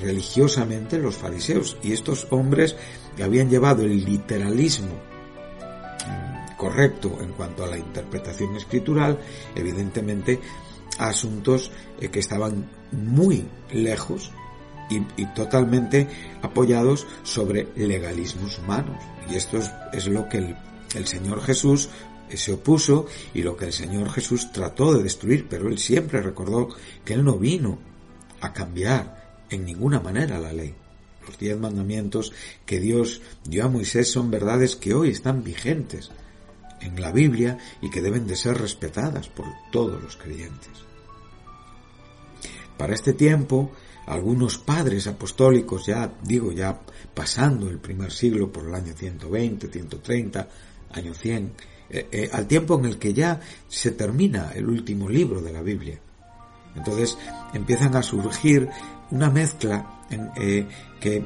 religiosamente 0.00 0.98
los 0.98 1.16
fariseos. 1.16 1.76
Y 1.82 1.92
estos 1.92 2.26
hombres 2.30 2.76
habían 3.20 3.50
llevado 3.50 3.82
el 3.82 4.04
literalismo 4.04 4.94
mm, 6.06 6.56
correcto 6.56 7.18
en 7.20 7.32
cuanto 7.32 7.64
a 7.64 7.68
la 7.68 7.78
interpretación 7.78 8.56
escritural, 8.56 9.18
evidentemente 9.54 10.40
a 10.98 11.08
asuntos 11.08 11.70
eh, 12.00 12.08
que 12.08 12.20
estaban 12.20 12.70
muy 12.92 13.46
lejos 13.72 14.32
y, 15.16 15.26
totalmente 15.34 16.08
apoyados 16.42 17.06
sobre 17.22 17.68
legalismos 17.76 18.58
humanos. 18.58 19.02
Y 19.30 19.36
esto 19.36 19.58
es, 19.92 20.06
lo 20.06 20.28
que 20.28 20.38
el, 20.38 20.56
el 20.94 21.06
Señor 21.06 21.42
Jesús 21.42 21.88
eh, 22.28 22.36
se 22.36 22.52
opuso 22.52 23.06
y 23.34 23.42
lo 23.42 23.56
que 23.56 23.66
el 23.66 23.72
Señor 23.72 24.10
Jesús 24.10 24.52
trató 24.52 24.94
de 24.94 25.02
destruir, 25.02 25.46
pero 25.48 25.68
él 25.68 25.78
siempre 25.78 26.20
recordó 26.22 26.68
que 27.04 27.14
él 27.14 27.24
no 27.24 27.38
vino 27.38 27.78
a 28.40 28.52
cambiar 28.52 29.44
en 29.50 29.64
ninguna 29.64 30.00
manera 30.00 30.40
la 30.40 30.52
ley. 30.52 30.74
Los 31.26 31.38
diez 31.38 31.58
mandamientos 31.58 32.32
que 32.66 32.80
Dios 32.80 33.20
dio 33.44 33.64
a 33.64 33.68
Moisés 33.68 34.10
son 34.10 34.30
verdades 34.30 34.76
que 34.76 34.94
hoy 34.94 35.10
están 35.10 35.44
vigentes 35.44 36.10
en 36.80 37.00
la 37.00 37.12
Biblia 37.12 37.58
y 37.80 37.90
que 37.90 38.02
deben 38.02 38.26
de 38.26 38.36
ser 38.36 38.58
respetadas 38.58 39.28
por 39.28 39.46
todos 39.70 40.02
los 40.02 40.16
creyentes. 40.16 40.72
Para 42.76 42.94
este 42.94 43.12
tiempo, 43.12 43.70
algunos 44.06 44.58
padres 44.58 45.06
apostólicos, 45.06 45.86
ya 45.86 46.12
digo, 46.22 46.52
ya 46.52 46.78
pasando 47.14 47.68
el 47.68 47.78
primer 47.78 48.10
siglo 48.10 48.50
por 48.50 48.66
el 48.66 48.74
año 48.74 48.92
120, 48.94 49.68
130, 49.68 50.48
año 50.92 51.14
100, 51.14 51.52
eh, 51.90 52.08
eh, 52.10 52.30
al 52.32 52.46
tiempo 52.46 52.78
en 52.78 52.86
el 52.86 52.98
que 52.98 53.12
ya 53.12 53.40
se 53.68 53.92
termina 53.92 54.52
el 54.54 54.68
último 54.68 55.08
libro 55.08 55.40
de 55.40 55.52
la 55.52 55.62
Biblia, 55.62 55.98
Entonces 56.74 57.18
empiezan 57.52 57.94
a 57.96 58.02
surgir 58.02 58.68
una 59.10 59.30
mezcla 59.30 60.00
en, 60.08 60.30
eh, 60.36 60.66
que 60.98 61.22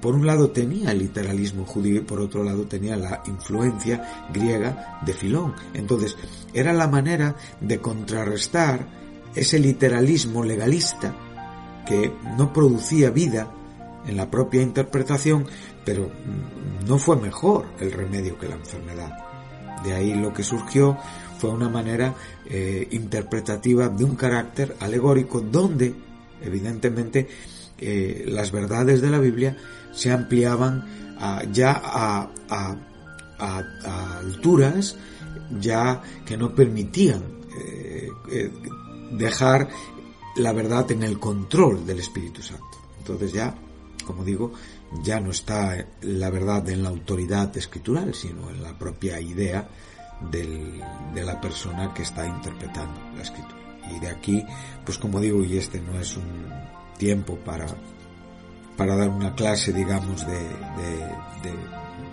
por 0.00 0.16
un 0.16 0.26
lado 0.26 0.50
tenía 0.50 0.90
el 0.90 0.98
literalismo 0.98 1.64
judío 1.64 1.98
y 1.98 2.04
por 2.04 2.20
otro 2.20 2.42
lado 2.42 2.66
tenía 2.66 2.96
la 2.96 3.22
influencia 3.26 4.26
griega 4.32 4.98
de 5.06 5.14
Filón. 5.14 5.54
Entonces 5.72 6.16
era 6.52 6.72
la 6.72 6.88
manera 6.88 7.36
de 7.60 7.78
contrarrestar 7.78 8.88
ese 9.36 9.60
literalismo 9.60 10.42
legalista 10.42 11.14
que 11.86 12.12
no 12.36 12.52
producía 12.52 13.10
vida 13.10 13.48
en 14.06 14.16
la 14.16 14.30
propia 14.30 14.62
interpretación, 14.62 15.46
pero 15.84 16.10
no 16.86 16.98
fue 16.98 17.16
mejor 17.16 17.66
el 17.80 17.92
remedio 17.92 18.38
que 18.38 18.48
la 18.48 18.56
enfermedad. 18.56 19.18
De 19.84 19.92
ahí 19.92 20.14
lo 20.14 20.32
que 20.32 20.42
surgió 20.42 20.96
fue 21.38 21.50
una 21.50 21.68
manera 21.68 22.14
eh, 22.48 22.86
interpretativa 22.92 23.88
de 23.88 24.04
un 24.04 24.14
carácter 24.14 24.76
alegórico 24.80 25.40
donde, 25.40 25.94
evidentemente, 26.40 27.28
eh, 27.78 28.24
las 28.28 28.52
verdades 28.52 29.00
de 29.00 29.10
la 29.10 29.18
Biblia 29.18 29.56
se 29.92 30.12
ampliaban 30.12 31.02
ya 31.52 31.80
a, 31.84 32.30
alturas 34.20 34.96
ya 35.60 36.00
que 36.24 36.36
no 36.36 36.52
permitían 36.52 37.22
eh, 37.56 38.50
dejar 39.12 39.68
la 40.36 40.52
verdad 40.52 40.90
en 40.92 41.02
el 41.02 41.18
control 41.18 41.86
del 41.86 42.00
Espíritu 42.00 42.42
Santo. 42.42 42.78
Entonces 42.98 43.32
ya, 43.32 43.54
como 44.06 44.24
digo, 44.24 44.52
ya 45.02 45.20
no 45.20 45.30
está 45.30 45.86
la 46.02 46.30
verdad 46.30 46.68
en 46.68 46.82
la 46.82 46.90
autoridad 46.90 47.56
escritural, 47.56 48.14
sino 48.14 48.50
en 48.50 48.62
la 48.62 48.78
propia 48.78 49.20
idea 49.20 49.68
de 50.30 51.24
la 51.24 51.40
persona 51.40 51.92
que 51.92 52.02
está 52.02 52.26
interpretando 52.26 53.00
la 53.16 53.22
escritura. 53.22 53.60
Y 53.94 53.98
de 53.98 54.08
aquí, 54.08 54.44
pues 54.84 54.98
como 54.98 55.20
digo, 55.20 55.44
y 55.44 55.56
este 55.56 55.80
no 55.80 55.98
es 55.98 56.16
un 56.16 56.48
tiempo 56.96 57.36
para, 57.36 57.66
para 58.76 58.96
dar 58.96 59.08
una 59.08 59.34
clase, 59.34 59.72
digamos, 59.72 60.24
de, 60.26 60.38
de, 60.38 61.52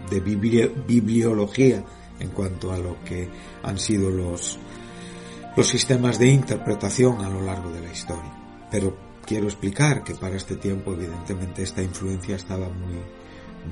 de 0.10 0.20
bibliología 0.20 1.84
en 2.20 2.30
cuanto 2.30 2.72
a 2.72 2.78
lo 2.78 3.02
que 3.04 3.30
han 3.64 3.78
sido 3.78 4.10
los, 4.10 4.58
los 5.56 5.68
sistemas 5.68 6.20
de 6.20 6.27
interpretación 6.27 7.24
a 7.24 7.29
lo 7.29 7.41
largo 7.41 7.72
de 7.72 7.82
la 7.82 7.91
historia. 7.91 8.34
Pero 8.72 8.98
quiero 9.25 9.46
explicar 9.46 10.03
que 10.03 10.15
para 10.15 10.38
este 10.38 10.56
tiempo 10.56 10.94
evidentemente 10.94 11.63
esta 11.63 11.82
influencia 11.82 12.36
estaba 12.36 12.70
muy, 12.70 13.00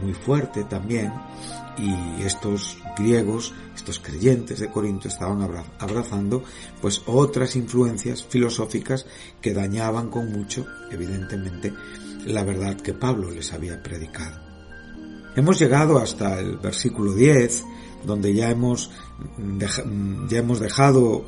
muy 0.01 0.13
fuerte 0.13 0.63
también 0.65 1.11
y 1.77 2.23
estos 2.23 2.77
griegos, 2.97 3.53
estos 3.75 3.99
creyentes 3.99 4.59
de 4.59 4.69
Corinto 4.69 5.07
estaban 5.07 5.47
abrazando 5.79 6.43
pues 6.81 7.01
otras 7.05 7.55
influencias 7.55 8.25
filosóficas 8.25 9.05
que 9.41 9.53
dañaban 9.53 10.09
con 10.09 10.31
mucho, 10.31 10.65
evidentemente, 10.91 11.73
la 12.25 12.43
verdad 12.43 12.75
que 12.77 12.93
Pablo 12.93 13.31
les 13.31 13.53
había 13.53 13.81
predicado. 13.81 14.41
Hemos 15.35 15.59
llegado 15.59 15.99
hasta 15.99 16.39
el 16.39 16.57
versículo 16.57 17.13
10 17.13 17.63
donde 18.07 18.33
ya 18.33 18.49
hemos, 18.49 18.89
ya 20.29 20.37
hemos 20.39 20.59
dejado 20.59 21.25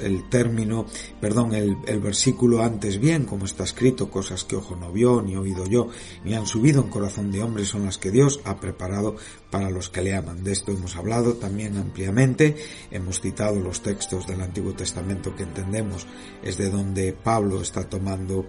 el 0.00 0.28
término, 0.28 0.86
perdón, 1.20 1.54
el, 1.54 1.76
el, 1.86 2.00
versículo 2.00 2.62
antes 2.62 2.98
bien, 2.98 3.24
como 3.24 3.44
está 3.44 3.62
escrito, 3.62 4.10
cosas 4.10 4.42
que 4.42 4.56
ojo 4.56 4.74
no 4.74 4.90
vio, 4.90 5.22
ni 5.22 5.36
oído 5.36 5.66
yo, 5.66 5.88
ni 6.24 6.34
han 6.34 6.46
subido 6.46 6.82
en 6.82 6.90
corazón 6.90 7.30
de 7.30 7.42
hombre 7.42 7.64
son 7.64 7.84
las 7.84 7.98
que 7.98 8.10
Dios 8.10 8.40
ha 8.44 8.58
preparado 8.58 9.16
para 9.50 9.70
los 9.70 9.88
que 9.88 10.02
le 10.02 10.16
aman. 10.16 10.42
De 10.42 10.52
esto 10.52 10.72
hemos 10.72 10.96
hablado 10.96 11.34
también 11.34 11.76
ampliamente, 11.76 12.56
hemos 12.90 13.20
citado 13.20 13.60
los 13.60 13.82
textos 13.82 14.26
del 14.26 14.40
Antiguo 14.40 14.72
Testamento 14.72 15.36
que 15.36 15.44
entendemos 15.44 16.06
es 16.42 16.56
de 16.56 16.70
donde 16.70 17.12
Pablo 17.12 17.62
está 17.62 17.88
tomando 17.88 18.46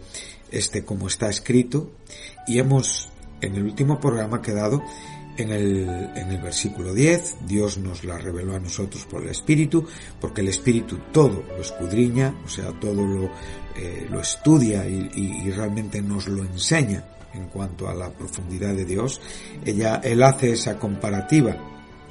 este 0.51 0.85
como 0.85 1.07
está 1.07 1.29
escrito, 1.29 1.91
y 2.47 2.59
hemos 2.59 3.09
en 3.41 3.55
el 3.55 3.63
último 3.63 3.99
programa 3.99 4.41
quedado 4.41 4.81
en 5.37 5.51
el, 5.51 5.89
en 6.15 6.31
el 6.31 6.41
versículo 6.41 6.93
10, 6.93 7.37
Dios 7.47 7.77
nos 7.77 8.03
la 8.03 8.17
reveló 8.17 8.55
a 8.55 8.59
nosotros 8.59 9.05
por 9.05 9.23
el 9.23 9.29
Espíritu, 9.29 9.85
porque 10.19 10.41
el 10.41 10.47
Espíritu 10.47 10.99
todo 11.11 11.43
lo 11.55 11.61
escudriña, 11.61 12.33
o 12.45 12.47
sea, 12.47 12.71
todo 12.79 13.05
lo, 13.05 13.29
eh, 13.75 14.07
lo 14.09 14.21
estudia 14.21 14.87
y, 14.87 15.09
y, 15.15 15.51
realmente 15.51 16.01
nos 16.01 16.27
lo 16.27 16.43
enseña 16.43 17.03
en 17.33 17.47
cuanto 17.47 17.89
a 17.89 17.93
la 17.93 18.09
profundidad 18.09 18.73
de 18.73 18.85
Dios. 18.85 19.19
Ella, 19.65 19.99
él 20.03 20.23
hace 20.23 20.53
esa 20.53 20.79
comparativa 20.79 21.55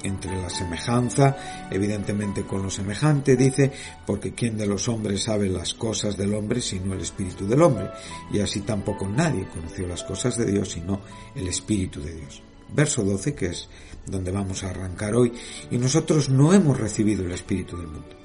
entre 0.03 0.39
la 0.39 0.49
semejanza, 0.49 1.35
evidentemente 1.71 2.43
con 2.43 2.61
lo 2.61 2.69
semejante, 2.69 3.35
dice, 3.35 3.71
porque 4.05 4.33
quién 4.33 4.55
de 4.55 4.67
los 4.67 4.87
hombres 4.87 5.23
sabe 5.23 5.49
las 5.49 5.73
cosas 5.73 6.15
del 6.15 6.35
hombre 6.35 6.61
sino 6.61 6.93
el 6.93 7.01
espíritu 7.01 7.47
del 7.47 7.63
hombre, 7.63 7.89
y 8.31 8.39
así 8.39 8.61
tampoco 8.61 9.07
nadie 9.07 9.47
conoció 9.47 9.87
las 9.87 10.03
cosas 10.03 10.37
de 10.37 10.45
Dios 10.45 10.69
sino 10.69 11.01
el 11.33 11.47
espíritu 11.47 12.01
de 12.01 12.13
Dios 12.13 12.43
verso 12.73 13.03
12, 13.03 13.35
que 13.35 13.47
es 13.47 13.69
donde 14.05 14.31
vamos 14.31 14.63
a 14.63 14.69
arrancar 14.69 15.15
hoy, 15.15 15.33
y 15.71 15.77
nosotros 15.77 16.29
no 16.29 16.53
hemos 16.53 16.79
recibido 16.79 17.25
el 17.25 17.31
Espíritu 17.31 17.77
del 17.77 17.87
mundo. 17.87 18.15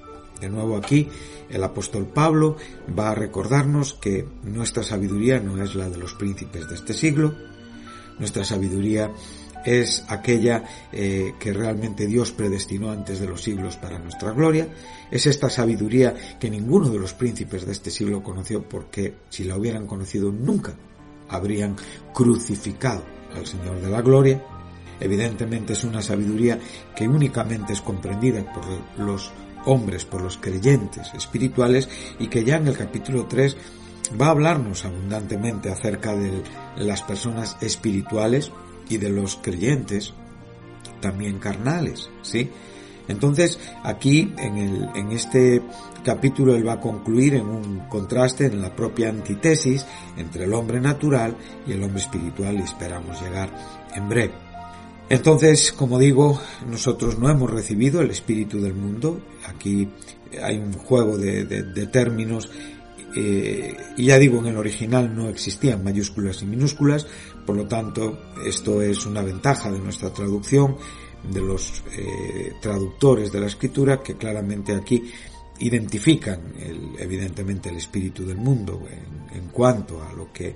De 0.40 0.48
nuevo 0.48 0.76
aquí, 0.76 1.08
el 1.50 1.62
apóstol 1.62 2.06
Pablo 2.06 2.56
va 2.98 3.10
a 3.10 3.14
recordarnos 3.14 3.94
que 3.94 4.26
nuestra 4.42 4.82
sabiduría 4.82 5.38
no 5.38 5.62
es 5.62 5.74
la 5.74 5.90
de 5.90 5.98
los 5.98 6.14
príncipes 6.14 6.68
de 6.68 6.74
este 6.74 6.94
siglo, 6.94 7.34
nuestra 8.18 8.44
sabiduría 8.44 9.10
es 9.64 10.04
aquella 10.08 10.64
eh, 10.92 11.34
que 11.38 11.52
realmente 11.52 12.06
Dios 12.06 12.32
predestinó 12.32 12.90
antes 12.90 13.20
de 13.20 13.26
los 13.26 13.42
siglos 13.42 13.76
para 13.76 13.98
nuestra 13.98 14.32
gloria, 14.32 14.68
es 15.10 15.26
esta 15.26 15.50
sabiduría 15.50 16.14
que 16.38 16.48
ninguno 16.50 16.88
de 16.88 16.98
los 16.98 17.12
príncipes 17.12 17.66
de 17.66 17.72
este 17.72 17.90
siglo 17.90 18.22
conoció 18.22 18.62
porque 18.62 19.14
si 19.28 19.44
la 19.44 19.56
hubieran 19.56 19.86
conocido 19.86 20.32
nunca 20.32 20.74
habrían 21.28 21.76
crucificado 22.14 23.19
al 23.34 23.46
Señor 23.46 23.80
de 23.80 23.90
la 23.90 24.02
Gloria. 24.02 24.42
Evidentemente 24.98 25.72
es 25.72 25.84
una 25.84 26.02
sabiduría 26.02 26.58
que 26.94 27.08
únicamente 27.08 27.72
es 27.72 27.80
comprendida 27.80 28.44
por 28.52 28.64
los 28.98 29.32
hombres, 29.64 30.04
por 30.04 30.22
los 30.22 30.38
creyentes 30.38 31.12
espirituales 31.14 31.88
y 32.18 32.28
que 32.28 32.44
ya 32.44 32.56
en 32.56 32.68
el 32.68 32.76
capítulo 32.76 33.26
3 33.26 33.56
va 34.20 34.26
a 34.26 34.30
hablarnos 34.30 34.84
abundantemente 34.84 35.70
acerca 35.70 36.14
de 36.14 36.42
las 36.76 37.02
personas 37.02 37.56
espirituales 37.60 38.50
y 38.88 38.98
de 38.98 39.10
los 39.10 39.36
creyentes 39.36 40.12
también 41.00 41.38
carnales, 41.38 42.10
¿sí? 42.22 42.50
Entonces, 43.10 43.58
aquí 43.82 44.32
en, 44.38 45.10
este 45.10 45.60
capítulo 46.04 46.54
él 46.54 46.66
va 46.66 46.74
a 46.74 46.80
concluir 46.80 47.34
en 47.34 47.46
un 47.46 47.80
contraste 47.88 48.46
en 48.46 48.62
la 48.62 48.74
propia 48.74 49.08
antítesis 49.08 49.84
entre 50.16 50.44
el 50.44 50.54
hombre 50.54 50.80
natural 50.80 51.36
y 51.66 51.72
el 51.72 51.82
hombre 51.82 52.00
espiritual 52.00 52.56
y 52.56 52.62
esperamos 52.62 53.20
llegar 53.20 53.50
en 53.94 54.08
breve. 54.08 54.34
Entonces, 55.08 55.72
como 55.72 55.98
digo, 55.98 56.40
nosotros 56.68 57.18
no 57.18 57.28
hemos 57.28 57.50
recibido 57.50 58.00
el 58.00 58.12
espíritu 58.12 58.60
del 58.60 58.74
mundo. 58.74 59.20
Aquí 59.44 59.88
hay 60.40 60.58
un 60.58 60.72
juego 60.72 61.18
de, 61.18 61.88
términos 61.92 62.48
eh, 63.16 63.76
y 63.96 64.06
ya 64.06 64.18
digo, 64.18 64.38
en 64.38 64.46
el 64.46 64.56
original 64.56 65.12
no 65.12 65.28
existían 65.28 65.82
mayúsculas 65.82 66.42
y 66.42 66.46
minúsculas, 66.46 67.08
por 67.44 67.56
lo 67.56 67.66
tanto, 67.66 68.16
esto 68.46 68.80
es 68.82 69.04
una 69.04 69.22
ventaja 69.22 69.72
de 69.72 69.80
nuestra 69.80 70.12
traducción 70.12 70.76
de 71.28 71.40
los 71.40 71.82
eh, 71.96 72.52
traductores 72.60 73.30
de 73.32 73.40
la 73.40 73.46
escritura 73.46 74.02
que 74.02 74.16
claramente 74.16 74.74
aquí 74.74 75.10
identifican 75.60 76.54
evidentemente 76.98 77.68
el 77.68 77.76
espíritu 77.76 78.24
del 78.24 78.38
mundo 78.38 78.82
en, 79.32 79.48
cuanto 79.48 80.02
a 80.02 80.12
lo 80.12 80.32
que 80.32 80.54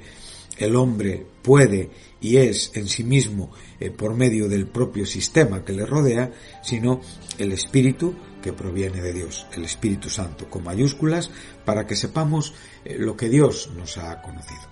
el 0.57 0.77
hombre 0.77 1.27
puede 1.43 1.91
y 2.21 2.37
es 2.37 2.71
en 2.75 2.89
sí 2.89 3.05
mismo 3.05 3.51
eh, 3.79 3.91
por 3.91 4.15
medio 4.15 4.49
del 4.49 4.67
propio 4.67 5.05
sistema 5.05 5.65
que 5.65 5.73
le 5.73 5.85
rodea, 5.85 6.33
sino 6.63 7.01
el 7.39 7.53
espíritu 7.53 8.15
que 8.43 8.53
proviene 8.53 9.01
de 9.01 9.13
Dios, 9.13 9.47
el 9.55 9.65
Espíritu 9.65 10.11
Santo 10.11 10.49
con 10.49 10.65
mayúsculas, 10.65 11.31
para 11.65 11.87
que 11.87 11.97
sepamos 11.97 12.55
eh, 12.85 12.97
lo 12.99 13.17
que 13.17 13.29
Dios 13.29 13.71
nos 13.77 13.99
ha 13.99 14.21
conocido, 14.23 14.63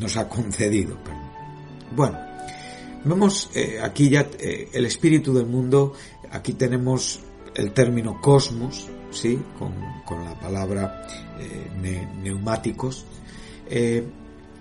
nos 0.00 0.16
ha 0.16 0.28
concedido. 0.28 0.96
Bueno, 1.94 2.27
Vemos 3.04 3.50
eh, 3.54 3.78
aquí 3.82 4.08
ya 4.10 4.28
eh, 4.38 4.68
el 4.72 4.86
espíritu 4.86 5.32
del 5.32 5.46
mundo, 5.46 5.92
aquí 6.30 6.54
tenemos 6.54 7.20
el 7.54 7.72
término 7.72 8.20
cosmos, 8.20 8.88
¿sí? 9.10 9.38
Con, 9.58 9.72
con 10.04 10.24
la 10.24 10.38
palabra 10.38 11.06
eh, 11.38 12.06
neumáticos. 12.22 13.04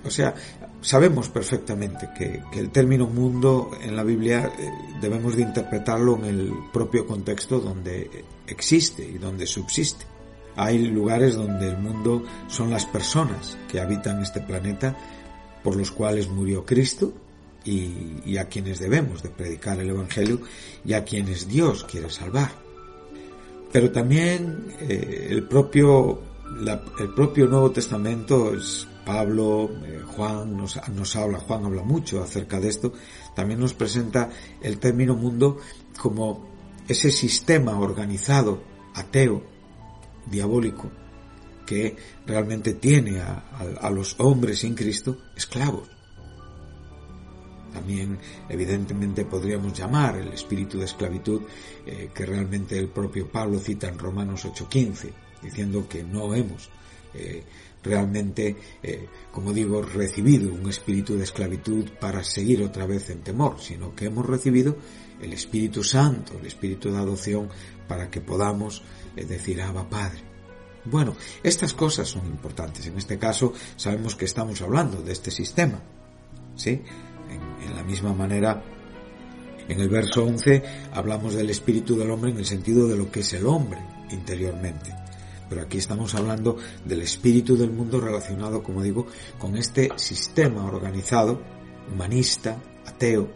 o 0.05 0.09
sea, 0.09 0.35
sabemos 0.81 1.29
perfectamente 1.29 2.09
que, 2.17 2.43
que, 2.51 2.59
el 2.59 2.69
término 2.69 3.07
mundo 3.07 3.71
en 3.81 3.95
la 3.95 4.03
Biblia 4.03 4.51
debemos 5.01 5.35
de 5.35 5.41
interpretarlo 5.41 6.17
en 6.17 6.25
el 6.25 6.53
propio 6.71 7.05
contexto 7.05 7.59
donde 7.59 8.25
existe 8.45 9.03
y 9.03 9.17
donde 9.17 9.47
subsiste. 9.47 10.05
Hay 10.55 10.79
lugares 10.79 11.35
donde 11.35 11.69
el 11.69 11.77
mundo 11.77 12.23
son 12.47 12.71
las 12.71 12.85
personas 12.85 13.57
que 13.69 13.79
habitan 13.79 14.21
este 14.21 14.41
planeta 14.41 14.95
por 15.63 15.75
los 15.75 15.91
cuales 15.91 16.29
murió 16.29 16.65
Cristo, 16.65 17.13
y, 17.67 18.37
a 18.37 18.45
quienes 18.45 18.79
debemos 18.79 19.23
de 19.23 19.29
predicar 19.29 19.79
el 19.79 19.89
Evangelio 19.89 20.41
y 20.85 20.93
a 20.93 21.03
quienes 21.03 21.47
Dios 21.47 21.83
quiere 21.83 22.09
salvar. 22.09 22.51
Pero 23.71 23.91
también 23.91 24.73
eh, 24.79 25.27
el 25.29 25.43
propio 25.43 26.21
el 26.99 27.13
propio 27.13 27.47
Nuevo 27.47 27.71
Testamento 27.71 28.53
es 28.53 28.87
Pablo, 29.05 29.69
eh, 29.85 30.01
Juan 30.05 30.55
nos, 30.55 30.79
nos, 30.89 31.15
habla, 31.15 31.39
Juan 31.39 31.65
habla 31.65 31.83
mucho 31.83 32.23
acerca 32.23 32.59
de 32.59 32.69
esto, 32.69 32.93
también 33.35 33.59
nos 33.59 33.73
presenta 33.73 34.29
el 34.61 34.79
término 34.79 35.15
mundo 35.15 35.57
como 35.99 36.47
ese 36.87 37.11
sistema 37.11 37.77
organizado, 37.79 38.61
ateo, 38.95 39.43
diabólico, 40.25 40.89
que 41.65 41.95
realmente 42.25 42.73
tiene 42.73 43.19
a, 43.19 43.89
los 43.89 44.15
hombres 44.19 44.59
sin 44.59 44.73
Cristo 44.73 45.17
esclavos. 45.35 45.96
También, 47.77 48.17
evidentemente, 48.49 49.23
podríamos 49.23 49.71
llamar 49.71 50.17
el 50.17 50.29
espíritu 50.29 50.79
de 50.79 50.85
esclavitud 50.85 51.43
eh, 51.85 52.09
que 52.11 52.25
realmente 52.25 52.75
el 52.79 52.87
propio 52.87 53.31
Pablo 53.31 53.59
cita 53.59 53.87
en 53.87 53.99
Romanos 53.99 54.45
8:15, 54.45 55.11
diciendo 55.43 55.87
que 55.87 56.03
no 56.03 56.33
hemos 56.33 56.71
eh, 57.13 57.43
realmente, 57.83 58.55
eh, 58.81 59.07
como 59.31 59.53
digo, 59.53 59.83
recibido 59.83 60.51
un 60.51 60.67
espíritu 60.67 61.15
de 61.15 61.25
esclavitud 61.25 61.87
para 62.01 62.23
seguir 62.23 62.63
otra 62.63 62.87
vez 62.87 63.11
en 63.11 63.19
temor, 63.19 63.61
sino 63.61 63.93
que 63.93 64.05
hemos 64.05 64.25
recibido 64.25 64.75
el 65.21 65.33
Espíritu 65.33 65.83
Santo, 65.83 66.33
el 66.39 66.47
Espíritu 66.47 66.89
de 66.91 66.97
adopción, 66.97 67.47
para 67.87 68.09
que 68.09 68.21
podamos 68.21 68.81
decir 69.15 69.61
Abba 69.61 69.87
Padre. 69.87 70.23
Bueno, 70.85 71.15
estas 71.43 71.75
cosas 71.75 72.07
son 72.07 72.25
importantes. 72.25 72.87
En 72.87 72.97
este 72.97 73.19
caso 73.19 73.53
sabemos 73.75 74.15
que 74.15 74.25
estamos 74.25 74.63
hablando 74.63 75.03
de 75.03 75.13
este 75.13 75.29
sistema. 75.29 75.79
¿Sí? 76.55 76.81
En, 77.29 77.75
la 77.75 77.83
misma 77.83 78.13
manera, 78.13 78.63
en 79.67 79.79
el 79.79 79.89
verso 79.89 80.23
11 80.23 80.63
hablamos 80.93 81.35
del 81.35 81.49
espíritu 81.49 81.95
del 81.97 82.11
hombre 82.11 82.31
en 82.31 82.37
el 82.37 82.45
sentido 82.45 82.87
de 82.87 82.97
lo 82.97 83.11
que 83.11 83.21
es 83.21 83.33
el 83.33 83.45
hombre 83.45 83.79
interiormente. 84.11 84.93
Pero 85.49 85.61
aquí 85.61 85.77
estamos 85.77 86.13
hablando 86.15 86.57
del 86.83 87.01
espíritu 87.01 87.55
del 87.55 87.71
mundo 87.71 88.01
relacionado, 88.01 88.61
como 88.63 88.81
digo, 88.81 89.07
con 89.37 89.55
este 89.55 89.89
sistema 89.95 90.65
organizado, 90.65 91.41
humanista, 91.91 92.57
ateo, 92.85 93.29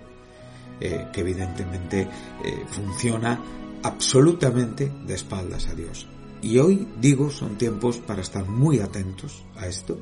eh, 0.80 1.08
que 1.14 1.22
evidentemente 1.22 2.02
eh, 2.02 2.66
funciona 2.68 3.40
absolutamente 3.84 4.92
de 5.06 5.14
espaldas 5.14 5.68
a 5.68 5.76
Dios. 5.76 6.08
Y 6.42 6.58
hoy 6.58 6.88
digo, 7.00 7.30
son 7.30 7.58
tiempos 7.58 7.98
para 7.98 8.22
estar 8.22 8.48
muy 8.48 8.80
atentos 8.80 9.44
a 9.56 9.68
esto, 9.68 10.00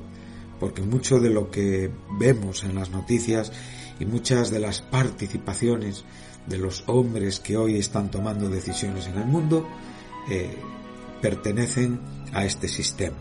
porque 0.60 0.82
mucho 0.82 1.19
de 1.19 1.30
lo 1.30 1.52
que 1.52 1.91
vemos 2.17 2.63
en 2.63 2.75
las 2.75 2.91
noticias 2.91 3.52
y 4.00 4.06
muchas 4.06 4.50
de 4.50 4.60
las 4.60 4.82
participaciones 4.82 6.06
de 6.48 6.58
los 6.58 6.84
hombres 6.88 7.40
que 7.40 7.58
hoy 7.58 7.78
están 7.78 8.10
tomando 8.10 8.50
decisiones 8.50 9.08
en 9.08 9.18
el 9.18 9.26
mundo 9.26 9.68
eh, 10.30 10.58
pertenecen 11.22 12.00
a 12.34 12.46
este 12.46 12.68
sistema. 12.68 13.18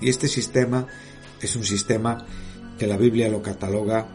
Y 0.00 0.08
este 0.08 0.28
sistema 0.28 0.86
es 1.40 1.56
un 1.56 1.64
sistema 1.64 2.26
que 2.78 2.86
la 2.86 2.96
Biblia 2.96 3.28
lo 3.28 3.42
cataloga 3.42 4.08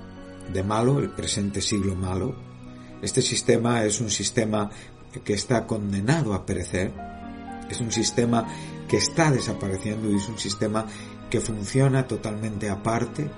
de 0.52 0.64
malo, 0.64 1.00
el 1.00 1.10
presente 1.10 1.62
siglo 1.62 1.96
malo. 1.96 2.36
Este 3.02 3.22
sistema 3.22 3.84
es 3.86 4.00
un 4.02 4.10
sistema 4.10 4.70
que 5.24 5.34
está 5.34 5.66
condenado 5.66 6.34
a 6.34 6.46
perecer, 6.46 6.94
es 7.70 7.80
un 7.80 7.92
sistema 7.92 8.48
que 8.88 8.98
está 8.98 9.32
desapareciendo 9.32 10.12
y 10.12 10.18
es 10.18 10.28
un 10.28 10.38
sistema 10.38 10.86
que 11.30 11.40
funciona 11.40 12.08
totalmente 12.08 12.70
aparte 12.70 13.30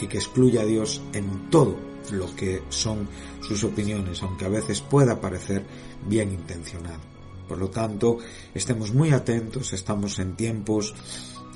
y 0.00 0.06
que 0.06 0.18
excluye 0.18 0.60
a 0.60 0.64
Dios 0.64 1.02
en 1.12 1.50
todo 1.50 1.93
lo 2.12 2.34
que 2.34 2.62
son 2.68 3.08
sus 3.40 3.64
opiniones, 3.64 4.22
aunque 4.22 4.44
a 4.44 4.48
veces 4.48 4.80
pueda 4.80 5.20
parecer 5.20 5.64
bien 6.06 6.32
intencionado. 6.32 7.14
Por 7.48 7.58
lo 7.58 7.68
tanto, 7.68 8.18
estemos 8.54 8.92
muy 8.92 9.10
atentos, 9.10 9.72
estamos 9.72 10.18
en 10.18 10.34
tiempos 10.34 10.94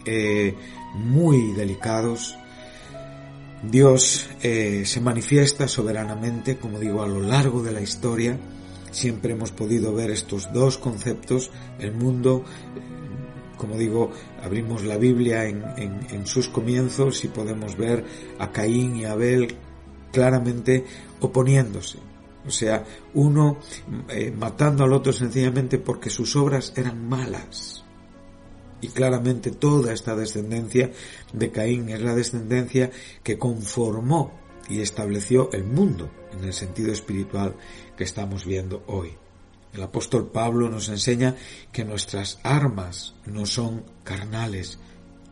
eh, 0.05 0.55
muy 0.95 1.53
delicados. 1.53 2.37
Dios 3.63 4.29
eh, 4.43 4.85
se 4.85 5.01
manifiesta 5.01 5.67
soberanamente, 5.67 6.59
como 6.59 6.79
digo, 6.79 7.03
a 7.03 7.09
lo 7.09 7.21
largo 7.21 7.63
de 7.63 7.73
la 7.73 7.81
historia. 7.81 8.39
Siempre 8.91 9.33
hemos 9.33 9.51
podido 9.51 9.95
ver 9.95 10.11
estos 10.11 10.53
dos 10.53 10.79
conceptos, 10.79 11.51
el 11.79 11.93
mundo, 11.93 12.45
como 13.57 13.77
digo, 13.77 14.13
abrimos 14.43 14.85
la 14.85 14.97
Biblia 14.97 15.45
en, 15.45 15.65
en 15.77 16.27
sus 16.27 16.49
comienzos 16.49 17.25
y 17.25 17.29
podemos 17.29 17.77
ver 17.77 18.05
a 18.39 18.51
Caín 18.51 18.97
y 18.97 19.05
Abel 19.05 19.57
claramente 20.13 20.85
oponiéndose. 21.21 21.99
O 22.47 22.51
sea, 22.51 22.85
uno 23.15 23.59
eh, 24.09 24.31
matando 24.31 24.85
al 24.85 24.93
otro 24.93 25.13
sencillamente 25.13 25.79
porque 25.79 26.11
sus 26.11 26.35
obras 26.37 26.73
eran 26.77 27.07
malas. 27.09 27.85
Y 28.81 28.89
claramente 28.89 29.51
toda 29.51 29.93
esta 29.93 30.15
descendencia 30.15 30.91
de 31.33 31.51
Caín 31.51 31.89
es 31.89 32.01
la 32.01 32.15
descendencia 32.15 32.91
que 33.23 33.39
conformó 33.39 34.33
y 34.69 34.81
estableció 34.81 35.51
el 35.53 35.65
mundo 35.65 36.11
en 36.33 36.45
el 36.45 36.53
sentido 36.53 36.93
espiritual 36.93 37.57
que 37.97 38.05
estamos 38.05 38.47
viendo 38.47 38.85
hoy. 38.87 39.17
El 39.75 39.83
apóstol 39.83 40.31
Pablo 40.31 40.71
nos 40.71 40.89
enseña 40.89 41.35
que 41.73 41.85
nuestras 41.85 42.39
armas 42.45 43.15
no 43.27 43.45
son 43.45 43.85
carnales, 44.05 44.79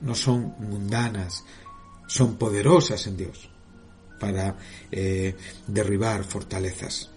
no 0.03 0.15
son 0.15 0.55
mundanas, 0.59 1.45
son 2.09 2.37
poderosas 2.37 3.07
en 3.07 3.17
Dios 3.17 3.56
para 4.19 4.57
eh, 4.91 5.35
derribar 5.67 6.25
fortalezas. 6.25 7.11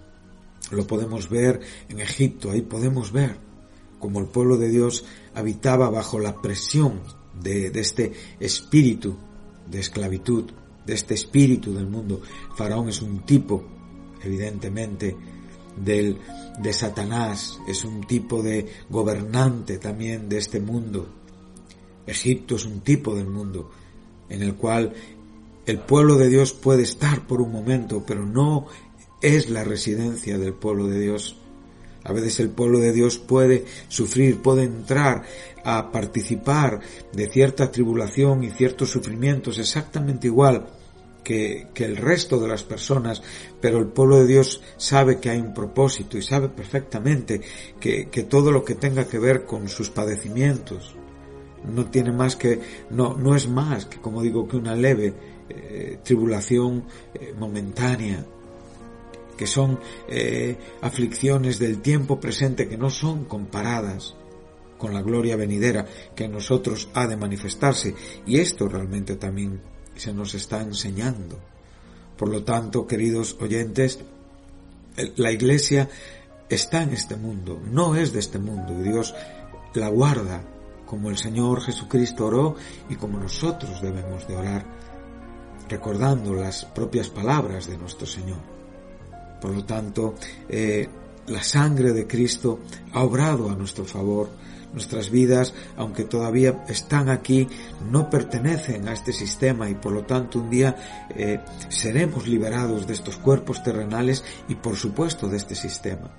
Lo 0.71 0.85
podemos 0.85 1.29
ver 1.29 1.61
en 1.87 1.99
Egipto, 1.99 2.51
ahí 2.51 2.61
podemos 2.61 3.11
ver 3.11 3.37
como 3.99 4.19
el 4.19 4.27
pueblo 4.27 4.57
de 4.57 4.69
Dios 4.69 5.05
habitaba 5.33 5.89
bajo 5.89 6.19
la 6.19 6.41
presión 6.41 7.01
de, 7.41 7.69
de 7.69 7.79
este 7.79 8.13
espíritu 8.39 9.17
de 9.69 9.79
esclavitud, 9.79 10.45
de 10.85 10.93
este 10.93 11.13
espíritu 11.13 11.73
del 11.73 11.87
mundo. 11.87 12.21
Faraón 12.55 12.89
es 12.89 13.01
un 13.01 13.19
tipo, 13.25 13.63
evidentemente, 14.23 15.15
del, 15.75 16.17
de 16.59 16.73
Satanás, 16.73 17.59
es 17.67 17.85
un 17.85 18.01
tipo 18.01 18.41
de 18.41 18.67
gobernante 18.89 19.77
también 19.77 20.27
de 20.27 20.37
este 20.37 20.59
mundo. 20.59 21.07
Egipto 22.05 22.55
es 22.55 22.65
un 22.65 22.81
tipo 22.81 23.15
del 23.15 23.27
mundo 23.27 23.69
en 24.29 24.41
el 24.41 24.55
cual 24.55 24.93
el 25.69 25.79
pueblo 25.79 26.15
de 26.17 26.29
Dios 26.29 26.53
puede 26.53 26.81
estar 26.81 27.27
por 27.27 27.41
un 27.41 27.51
momento, 27.51 28.03
pero 28.05 28.25
no 28.25 28.65
es 29.21 29.49
la 29.49 29.63
residencia 29.63 30.39
del 30.39 30.53
pueblo 30.53 30.87
de 30.87 30.99
Dios. 30.99 31.35
A 32.03 32.11
veces 32.11 32.39
el 32.39 32.49
pueblo 32.49 32.79
de 32.79 32.91
Dios 32.91 33.19
puede 33.19 33.65
sufrir, 33.87 34.41
puede 34.41 34.63
entrar 34.63 35.23
a 35.63 35.91
participar 35.91 36.79
de 37.13 37.27
cierta 37.27 37.71
tribulación 37.71 38.43
y 38.43 38.49
ciertos 38.49 38.89
sufrimientos 38.89 39.59
exactamente 39.59 40.27
igual 40.27 40.69
que, 41.23 41.67
el 41.75 41.97
resto 41.97 42.39
de 42.39 42.47
las 42.47 42.63
personas, 42.63 43.21
pero 43.61 43.77
el 43.77 43.87
pueblo 43.87 44.17
de 44.17 44.25
Dios 44.25 44.61
sabe 44.77 45.19
que 45.19 45.29
hay 45.29 45.39
un 45.39 45.53
propósito 45.53 46.17
y 46.17 46.23
sabe 46.23 46.49
perfectamente 46.49 47.41
que, 47.79 48.05
todo 48.27 48.51
lo 48.51 48.65
que 48.65 48.73
tenga 48.73 49.05
que 49.07 49.19
ver 49.19 49.45
con 49.45 49.69
sus 49.69 49.91
padecimientos 49.91 50.95
no 51.63 51.85
tiene 51.91 52.11
más 52.11 52.35
que, 52.35 52.59
no, 52.89 53.15
no 53.15 53.35
es 53.35 53.47
más 53.47 53.85
que, 53.85 53.99
como 53.99 54.23
digo, 54.23 54.47
que 54.47 54.57
una 54.57 54.75
leve 54.75 55.13
eh, 55.49 55.99
tribulación 56.03 56.85
eh, 57.13 57.33
momentánea, 57.37 58.25
que 59.37 59.47
son 59.47 59.79
eh, 60.07 60.57
aflicciones 60.81 61.59
del 61.59 61.81
tiempo 61.81 62.19
presente 62.19 62.67
que 62.67 62.77
no 62.77 62.89
son 62.89 63.25
comparadas 63.25 64.15
con 64.77 64.93
la 64.93 65.01
gloria 65.01 65.35
venidera 65.35 65.85
que 66.15 66.25
en 66.25 66.33
nosotros 66.33 66.89
ha 66.93 67.07
de 67.07 67.17
manifestarse. 67.17 67.95
Y 68.25 68.37
esto 68.39 68.67
realmente 68.67 69.15
también 69.15 69.61
se 69.95 70.13
nos 70.13 70.35
está 70.35 70.61
enseñando. 70.61 71.39
Por 72.17 72.29
lo 72.29 72.43
tanto, 72.43 72.85
queridos 72.85 73.37
oyentes, 73.39 73.99
la 75.15 75.31
iglesia 75.31 75.89
está 76.49 76.83
en 76.83 76.91
este 76.93 77.15
mundo, 77.15 77.61
no 77.63 77.95
es 77.95 78.11
de 78.11 78.19
este 78.19 78.39
mundo, 78.39 78.81
Dios 78.81 79.13
la 79.73 79.87
guarda 79.87 80.43
como 80.85 81.09
el 81.09 81.17
Señor 81.17 81.61
Jesucristo 81.61 82.25
oró 82.25 82.55
y 82.89 82.95
como 82.95 83.19
nosotros 83.19 83.81
debemos 83.81 84.27
de 84.27 84.35
orar 84.35 84.78
recordando 85.69 86.33
las 86.33 86.65
propias 86.65 87.09
palabras 87.09 87.67
de 87.67 87.77
nuestro 87.77 88.05
Señor. 88.05 88.39
Por 89.39 89.51
lo 89.51 89.63
tanto, 89.63 90.15
eh, 90.49 90.87
la 91.27 91.43
sangre 91.43 91.93
de 91.93 92.07
Cristo 92.07 92.59
ha 92.93 93.03
obrado 93.03 93.49
a 93.49 93.55
nuestro 93.55 93.85
favor. 93.85 94.29
Nuestras 94.73 95.09
vidas, 95.09 95.53
aunque 95.77 96.03
todavía 96.03 96.63
están 96.67 97.09
aquí, 97.09 97.47
no 97.89 98.09
pertenecen 98.09 98.87
a 98.87 98.93
este 98.93 99.13
sistema 99.13 99.67
y 99.67 99.73
por 99.75 99.93
lo 99.93 100.03
tanto 100.03 100.39
un 100.39 100.49
día 100.49 101.07
eh, 101.09 101.39
seremos 101.69 102.27
liberados 102.27 102.85
de 102.85 102.93
estos 102.93 103.17
cuerpos 103.17 103.63
terrenales 103.63 104.23
y 104.47 104.55
por 104.55 104.75
supuesto 104.75 105.27
de 105.27 105.37
este 105.37 105.55
sistema. 105.55 106.11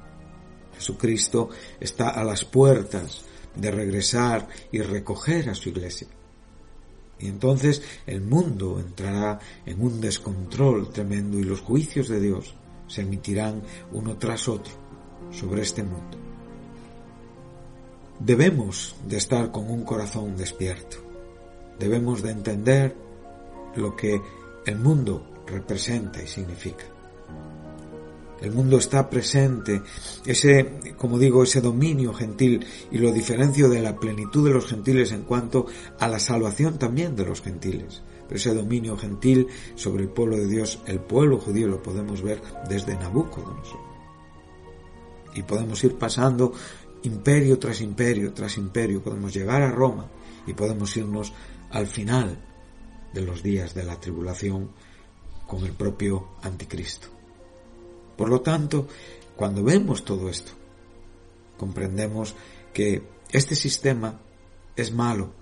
Jesucristo 0.75 1.51
está 1.79 2.09
a 2.09 2.25
las 2.25 2.45
puertas 2.45 3.23
de 3.55 3.71
regresar 3.71 4.49
y 4.73 4.81
recoger 4.81 5.49
a 5.49 5.55
su 5.55 5.69
iglesia. 5.69 6.09
Y 7.20 7.28
entonces 7.28 7.83
el 8.06 8.22
mundo 8.22 8.80
entrará 8.80 9.38
en 9.66 9.83
un 9.83 10.00
descontrol 10.00 10.90
tremendo 10.90 11.38
y 11.38 11.44
los 11.44 11.61
juicios 11.61 12.09
de 12.09 12.20
Dios 12.20 12.54
se 12.88 13.02
emitirán 13.02 13.62
uno 13.92 14.16
tras 14.16 14.48
otro 14.48 14.72
sobre 15.30 15.62
este 15.62 15.83
mundo. 15.83 16.18
debemos 18.18 18.96
de 19.06 19.16
estar 19.16 19.50
con 19.50 19.70
un 19.70 19.85
corazón 19.85 20.37
despierto. 20.37 20.98
Debemos 21.78 22.22
de 22.22 22.33
entender 22.33 22.94
lo 23.76 23.96
que 23.96 24.20
el 24.66 24.78
mundo 24.78 25.42
representa 25.46 26.22
y 26.22 26.26
significa. 26.26 26.85
El 28.40 28.53
mundo 28.53 28.79
está 28.79 29.11
presente, 29.11 29.83
ese, 30.24 30.94
como 30.96 31.18
digo, 31.18 31.42
ese 31.42 31.61
dominio 31.61 32.14
gentil 32.14 32.64
y 32.90 32.98
lo 32.98 33.12
diferencio 33.12 33.68
de 33.68 33.83
la 33.83 33.96
plenitud 33.96 34.46
de 34.46 34.55
los 34.55 34.66
gentiles 34.66 35.12
en 35.12 35.22
cuanto 35.22 35.66
a 35.98 36.09
la 36.09 36.18
salvación 36.18 36.79
también 36.79 37.14
de 37.16 37.26
los 37.26 37.42
gentiles. 37.42 38.03
Pero 38.26 38.38
ese 38.38 38.55
dominio 38.55 38.96
gentil 38.96 39.48
sobre 39.74 40.05
el 40.05 40.09
pueblo 40.09 40.37
de 40.37 40.46
Dios, 40.46 40.81
el 40.87 41.00
pueblo 41.00 41.38
judío, 41.38 41.68
lo 41.68 41.83
podemos 41.83 42.22
ver 42.22 42.40
desde 42.68 42.96
Nabucodonosor. 42.96 43.81
Y 45.35 45.42
podemos 45.42 45.85
ir 45.85 45.98
pasando 45.98 46.53
imperio 47.03 47.59
tras 47.59 47.81
imperio 47.81 48.33
tras 48.33 48.57
imperio, 48.57 49.03
podemos 49.03 49.35
llegar 49.35 49.62
a 49.62 49.70
Roma 49.70 50.09
y 50.46 50.55
podemos 50.55 50.96
irnos 50.96 51.33
al 51.70 51.87
final 51.87 52.38
de 53.12 53.22
los 53.22 53.42
días 53.42 53.74
de 53.74 53.85
la 53.85 54.00
tribulación 54.00 54.70
con 55.46 55.64
el 55.64 55.72
propio 55.72 56.29
anticristo. 56.42 57.19
Por 58.20 58.28
lo 58.28 58.42
tanto, 58.42 58.87
cuando 59.35 59.64
vemos 59.64 60.04
todo 60.04 60.28
esto, 60.28 60.52
comprendemos 61.56 62.35
que 62.74 63.02
este 63.33 63.54
sistema 63.54 64.20
es 64.76 64.92
malo 64.92 65.33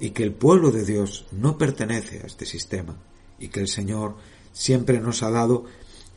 y 0.00 0.12
que 0.12 0.22
el 0.22 0.32
pueblo 0.32 0.70
de 0.70 0.86
Dios 0.86 1.26
no 1.30 1.58
pertenece 1.58 2.22
a 2.22 2.26
este 2.26 2.46
sistema 2.46 2.96
y 3.38 3.48
que 3.48 3.60
el 3.60 3.68
Señor 3.68 4.16
siempre 4.50 4.98
nos 4.98 5.22
ha 5.22 5.30
dado 5.30 5.66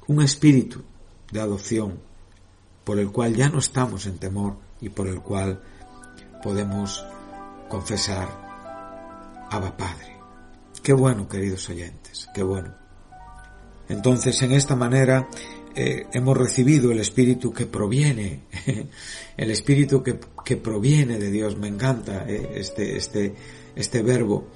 un 0.08 0.22
espíritu 0.22 0.84
de 1.34 1.42
adopción 1.42 2.00
por 2.86 2.98
el 2.98 3.12
cual 3.12 3.36
ya 3.36 3.50
no 3.50 3.60
estamos 3.60 4.06
en 4.06 4.18
temor 4.18 4.56
y 4.80 4.88
por 4.88 5.10
el 5.10 5.20
cual 5.20 5.62
podemos 6.42 7.04
confesar 7.68 8.30
Abba 9.52 9.76
Padre. 9.76 10.16
Qué 10.82 10.94
bueno, 10.94 11.28
queridos 11.28 11.68
oyentes, 11.68 12.30
qué 12.34 12.42
bueno. 12.42 12.74
Entonces, 13.90 14.42
en 14.42 14.54
esta 14.54 14.78
manera, 14.78 15.28
eh, 15.78 16.08
hemos 16.14 16.38
recibido 16.38 16.92
el 16.94 17.00
espíritu 17.00 17.52
que 17.52 17.66
proviene, 17.66 18.44
el 19.38 19.52
espíritu 19.52 20.02
que, 20.02 20.18
que, 20.46 20.56
proviene 20.56 21.20
de 21.20 21.30
Dios. 21.30 21.58
Me 21.58 21.68
encanta 21.68 22.26
eh, 22.30 22.54
este, 22.56 22.96
este, 22.96 23.36
este 23.76 24.02
verbo, 24.02 24.48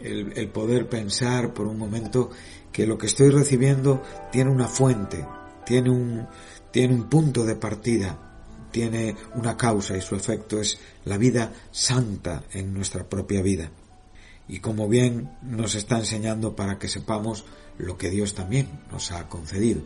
el, 0.00 0.32
el, 0.36 0.48
poder 0.48 0.88
pensar 0.88 1.54
por 1.54 1.68
un 1.68 1.78
momento 1.78 2.30
que 2.72 2.84
lo 2.84 2.98
que 2.98 3.06
estoy 3.06 3.30
recibiendo 3.30 4.02
tiene 4.32 4.50
una 4.50 4.66
fuente, 4.66 5.24
tiene 5.64 5.88
un, 5.88 6.26
tiene 6.72 6.94
un 6.94 7.08
punto 7.08 7.44
de 7.44 7.54
partida, 7.54 8.18
tiene 8.72 9.14
una 9.36 9.56
causa 9.56 9.96
y 9.96 10.00
su 10.00 10.16
efecto 10.16 10.60
es 10.60 10.80
la 11.04 11.16
vida 11.16 11.52
santa 11.70 12.42
en 12.52 12.74
nuestra 12.74 13.08
propia 13.08 13.40
vida. 13.40 13.70
Y 14.48 14.58
como 14.58 14.88
bien 14.88 15.30
nos 15.42 15.76
está 15.76 15.98
enseñando 15.98 16.56
para 16.56 16.76
que 16.76 16.88
sepamos 16.88 17.44
lo 17.78 17.96
que 17.96 18.10
Dios 18.10 18.34
también 18.34 18.68
nos 18.90 19.12
ha 19.12 19.28
concedido 19.28 19.82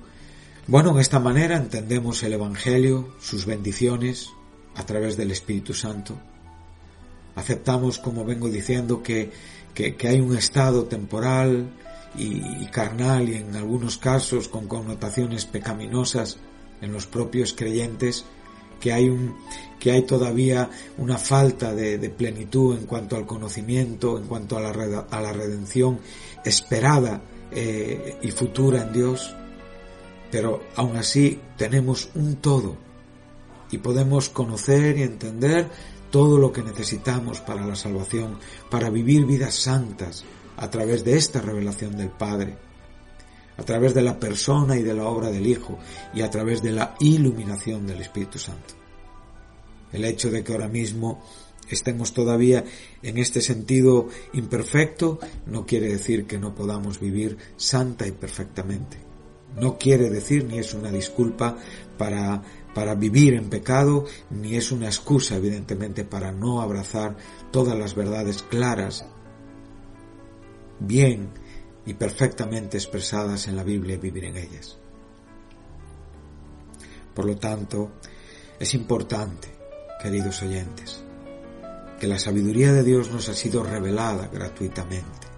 bueno, 0.67 0.91
en 0.91 0.99
esta 0.99 1.19
manera 1.19 1.57
entendemos 1.57 2.23
el 2.23 2.35
Evangelio, 2.35 3.15
sus 3.21 3.47
bendiciones, 3.47 4.31
a 4.75 4.85
través 4.87 5.17
del 5.17 5.31
Espíritu 5.31 5.75
Santo. 5.75 6.19
Aceptamos, 7.35 7.99
como 7.99 8.25
vengo 8.25 8.49
diciendo, 8.49 9.03
que, 9.03 9.31
que, 9.75 10.09
hay 10.09 10.21
un 10.21 10.37
estado 10.37 10.85
temporal 10.85 11.71
y, 12.17 12.67
carnal 12.67 13.29
y 13.29 13.37
en 13.37 13.57
algunos 13.57 13.99
casos 13.99 14.49
con 14.49 14.69
connotaciones 14.69 15.47
pecaminosas 15.47 16.39
en 16.81 16.93
los 16.93 17.07
propios 17.07 17.53
creyentes, 17.53 18.25
que 18.81 18.93
hay, 18.93 19.09
un, 19.09 19.37
que 19.79 19.93
hay 19.93 20.03
todavía 20.03 20.71
una 20.99 21.19
falta 21.19 21.75
de, 21.75 21.99
plenitud 22.11 22.77
en 22.77 22.87
cuanto 22.87 23.17
al 23.17 23.27
conocimiento, 23.27 24.19
en 24.19 24.27
cuanto 24.27 24.57
a 24.57 24.61
la, 24.61 25.07
a 25.11 25.21
la 25.21 25.33
redención 25.33 26.01
esperada 26.45 27.23
eh, 27.53 28.19
y 28.23 28.31
futura 28.31 28.83
en 28.83 28.93
Dios 28.93 29.35
pero 30.31 30.63
aún 30.77 30.97
así 30.97 31.41
tenemos 31.57 32.11
un 32.15 32.37
todo 32.37 32.77
y 33.71 33.79
podemos 33.79 34.29
conocer 34.29 34.99
y 34.99 35.03
entender 35.03 35.69
todo 36.11 36.39
lo 36.39 36.53
que 36.53 36.63
necesitamos 36.63 37.41
para 37.41 37.67
la 37.67 37.77
salvación, 37.77 38.39
para 38.69 38.91
vivir 38.91 39.27
vidas 39.27 39.55
santas 39.55 40.25
a 40.57 40.71
través 40.71 41.05
de 41.05 41.17
esta 41.17 41.41
revelación 41.41 41.97
del 41.97 42.11
Padre, 42.11 42.57
a 43.57 43.63
través 43.63 43.95
de 43.95 44.03
la 44.03 44.19
persona 44.19 44.77
y 44.77 44.83
de 44.83 44.95
la 44.95 45.05
obra 45.05 45.31
del 45.31 45.47
Hijo 45.47 45.79
y 46.13 46.23
a 46.23 46.31
través 46.31 46.63
de 46.63 46.73
la 46.73 46.95
iluminación 47.01 47.87
del 47.87 48.01
Espíritu 48.01 48.39
Santo. 48.39 48.75
El 49.93 50.05
hecho 50.05 50.31
de 50.31 50.43
que 50.43 50.53
ahora 50.53 50.69
mismo 50.69 51.23
estemos 51.69 52.13
todavía 52.13 52.65
en 53.03 53.19
este 53.19 53.41
sentido 53.41 54.09
imperfecto 54.33 55.21
no 55.47 55.67
quiere 55.67 55.89
decir 55.89 56.27
que 56.27 56.39
no 56.39 56.55
podamos 56.55 57.01
vivir 57.01 57.37
santa 57.57 58.07
y 58.07 58.13
perfectamente. 58.13 59.10
No 59.57 59.79
quiere 59.79 60.11
decir 60.11 60.45
ni 60.45 60.59
es 60.59 60.75
una 60.75 60.91
disculpa 60.91 61.57
para, 61.99 62.43
para 62.75 62.95
vivir 62.95 63.35
en 63.35 63.49
pecado, 63.49 64.05
ni 64.31 64.57
es 64.57 64.71
una 64.71 64.87
excusa, 64.87 65.37
evidentemente, 65.37 66.05
para 66.05 66.33
no 66.33 66.61
abrazar 66.61 67.17
todas 67.51 67.77
las 67.79 67.95
verdades 67.95 68.43
claras, 68.43 69.05
bien 70.79 71.31
y 71.85 71.95
perfectamente 71.95 72.77
expresadas 72.77 73.49
en 73.49 73.57
la 73.57 73.65
Biblia 73.65 73.97
y 73.97 73.99
vivir 73.99 74.25
en 74.27 74.37
ellas. 74.37 74.79
Por 77.15 77.25
lo 77.25 77.37
tanto, 77.37 77.91
es 78.59 78.75
importante, 78.75 79.49
queridos 80.01 80.43
oyentes, 80.43 81.03
que 81.99 82.07
la 82.07 82.19
sabiduría 82.19 82.73
de 82.73 82.85
Dios 82.85 83.11
nos 83.11 83.29
ha 83.29 83.35
sido 83.35 83.65
revelada 83.65 84.29
gratuitamente 84.33 85.30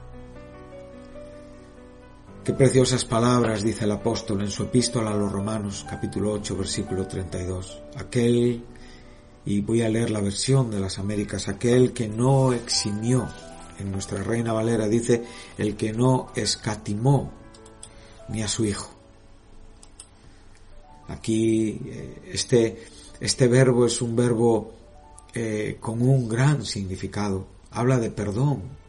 Qué 2.45 2.55
preciosas 2.55 3.05
palabras 3.05 3.63
dice 3.63 3.85
el 3.85 3.93
apóstol 3.93 4.41
en 4.41 4.51
su 4.51 4.65
epístola 4.65 5.13
a 5.13 5.17
los 5.17 5.31
Romanos, 5.31 5.87
capítulo 5.89 6.33
8, 6.33 6.57
versículo 6.57 7.07
32. 7.07 7.83
Aquel, 7.95 8.65
y 9.47 9.61
voy 9.61 9.83
a 9.83 9.89
leer 9.89 10.11
la 10.11 10.21
versión 10.21 10.69
de 10.69 10.81
las 10.81 10.99
Américas, 10.99 11.47
aquel 11.47 11.93
que 11.93 12.09
no 12.09 12.53
eximió, 12.53 13.29
en 13.79 13.93
nuestra 13.93 14.25
Reina 14.25 14.53
Valera 14.53 14.89
dice, 14.89 15.23
el 15.57 15.77
que 15.77 15.93
no 15.93 16.33
escatimó 16.35 17.31
ni 18.29 18.43
a 18.43 18.49
su 18.49 18.65
hijo. 18.65 18.91
Aquí 21.07 21.81
eh, 21.87 22.23
este, 22.33 22.87
este 23.21 23.47
verbo 23.47 23.87
es 23.87 24.03
un 24.03 24.17
verbo 24.17 24.73
eh, 25.33 25.77
con 25.79 26.03
un 26.03 26.29
gran 26.29 26.65
significado. 26.65 27.47
Habla 27.71 27.99
de 27.99 28.11
perdón, 28.11 28.82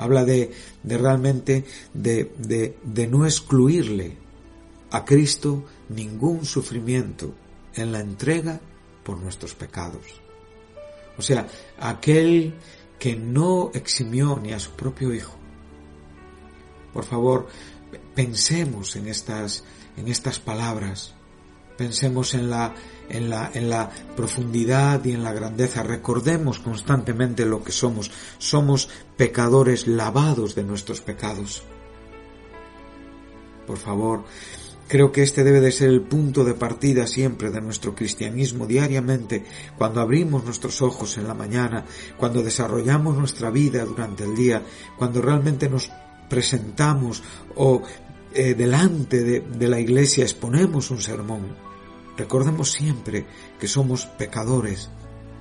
Habla 0.00 0.24
de, 0.24 0.50
realmente 0.82 1.66
de, 1.92 2.32
de, 2.38 2.78
de 2.82 3.06
no 3.06 3.26
excluirle 3.26 4.16
a 4.90 5.04
Cristo 5.04 5.62
ningún 5.90 6.46
sufrimiento 6.46 7.34
en 7.74 7.92
la 7.92 8.00
entrega 8.00 8.58
por 9.04 9.18
nuestros 9.18 9.54
pecados. 9.54 10.06
O 11.18 11.22
sea, 11.22 11.46
aquel 11.78 12.54
que 12.98 13.14
no 13.14 13.70
eximió 13.74 14.40
ni 14.42 14.52
a 14.52 14.58
su 14.58 14.70
propio 14.70 15.12
Hijo. 15.12 15.34
Por 16.94 17.04
favor, 17.04 17.48
pensemos 18.14 18.96
en 18.96 19.06
estas, 19.06 19.64
en 19.98 20.08
estas 20.08 20.38
palabras 20.38 21.14
pensemos 21.80 22.34
en 22.34 22.50
la, 22.50 22.74
en 23.08 23.30
la, 23.30 23.50
en 23.54 23.70
la 23.70 23.88
profundidad 24.14 25.02
y 25.06 25.12
en 25.12 25.24
la 25.24 25.32
grandeza. 25.32 25.82
Recordemos 25.82 26.58
constantemente 26.58 27.46
lo 27.46 27.64
que 27.64 27.72
somos. 27.72 28.10
Somos 28.36 28.90
pecadores 29.16 29.86
lavados 29.86 30.54
de 30.54 30.62
nuestros 30.62 31.00
pecados. 31.00 31.62
Por 33.66 33.78
favor, 33.78 34.24
Creo 34.90 35.12
que 35.12 35.22
este 35.22 35.44
debe 35.44 35.60
de 35.60 35.70
ser 35.70 35.88
el 35.88 36.00
punto 36.00 36.42
de 36.42 36.54
partida 36.54 37.06
siempre 37.06 37.52
de 37.52 37.60
nuestro 37.60 37.94
cristianismo 37.94 38.66
diariamente, 38.66 39.44
cuando 39.78 40.00
abrimos 40.00 40.44
nuestros 40.44 40.82
ojos 40.82 41.16
en 41.16 41.28
la 41.28 41.34
mañana, 41.34 41.84
cuando 42.16 42.42
desarrollamos 42.42 43.16
nuestra 43.16 43.50
vida 43.50 43.84
durante 43.84 44.24
el 44.24 44.34
día, 44.34 44.64
cuando 44.98 45.22
realmente 45.22 45.70
nos 45.70 45.92
presentamos 46.28 47.22
o 47.54 47.82
eh, 48.34 48.54
delante 48.54 49.22
de, 49.22 49.40
de 49.42 49.68
la 49.68 49.78
iglesia 49.78 50.24
exponemos 50.24 50.90
un 50.90 51.00
sermón. 51.00 51.69
Recordemos 52.20 52.72
siempre 52.72 53.24
que 53.58 53.66
somos 53.66 54.04
pecadores, 54.04 54.90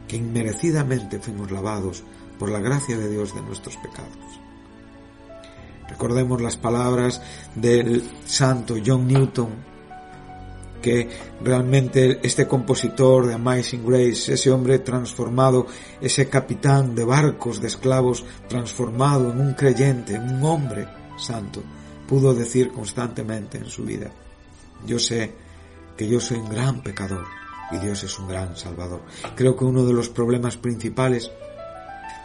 que 0.07 0.15
inmerecidamente 0.15 1.19
fuimos 1.19 1.51
lavados 1.51 2.05
por 2.39 2.49
la 2.49 2.61
gracia 2.61 2.97
de 2.97 3.09
Dios 3.09 3.35
de 3.35 3.41
nuestros 3.41 3.75
pecados. 3.75 4.39
Recordemos 5.89 6.41
las 6.41 6.55
palabras 6.55 7.21
del 7.53 8.01
santo 8.25 8.75
John 8.83 9.09
Newton, 9.09 9.49
que 10.81 11.09
realmente 11.43 12.21
este 12.23 12.47
compositor 12.47 13.27
de 13.27 13.33
Amazing 13.33 13.85
Grace, 13.85 14.35
ese 14.35 14.49
hombre 14.49 14.79
transformado, 14.79 15.67
ese 15.99 16.29
capitán 16.29 16.95
de 16.95 17.03
barcos 17.03 17.59
de 17.59 17.67
esclavos 17.67 18.23
transformado 18.47 19.33
en 19.33 19.41
un 19.41 19.53
creyente, 19.53 20.15
en 20.15 20.35
un 20.35 20.43
hombre 20.45 20.87
santo, 21.17 21.61
pudo 22.07 22.33
decir 22.33 22.71
constantemente 22.71 23.57
en 23.57 23.65
su 23.65 23.83
vida, 23.83 24.09
yo 24.87 24.97
sé 24.97 25.48
que 25.99 26.07
yo 26.07 26.21
soy 26.21 26.37
un 26.37 26.47
gran 26.47 26.81
pecador 26.81 27.25
y 27.73 27.77
Dios 27.77 28.05
es 28.05 28.17
un 28.19 28.29
gran 28.29 28.55
Salvador. 28.55 29.01
Creo 29.35 29.57
que 29.57 29.65
uno 29.65 29.85
de 29.85 29.91
los 29.91 30.07
problemas 30.07 30.55
principales 30.55 31.29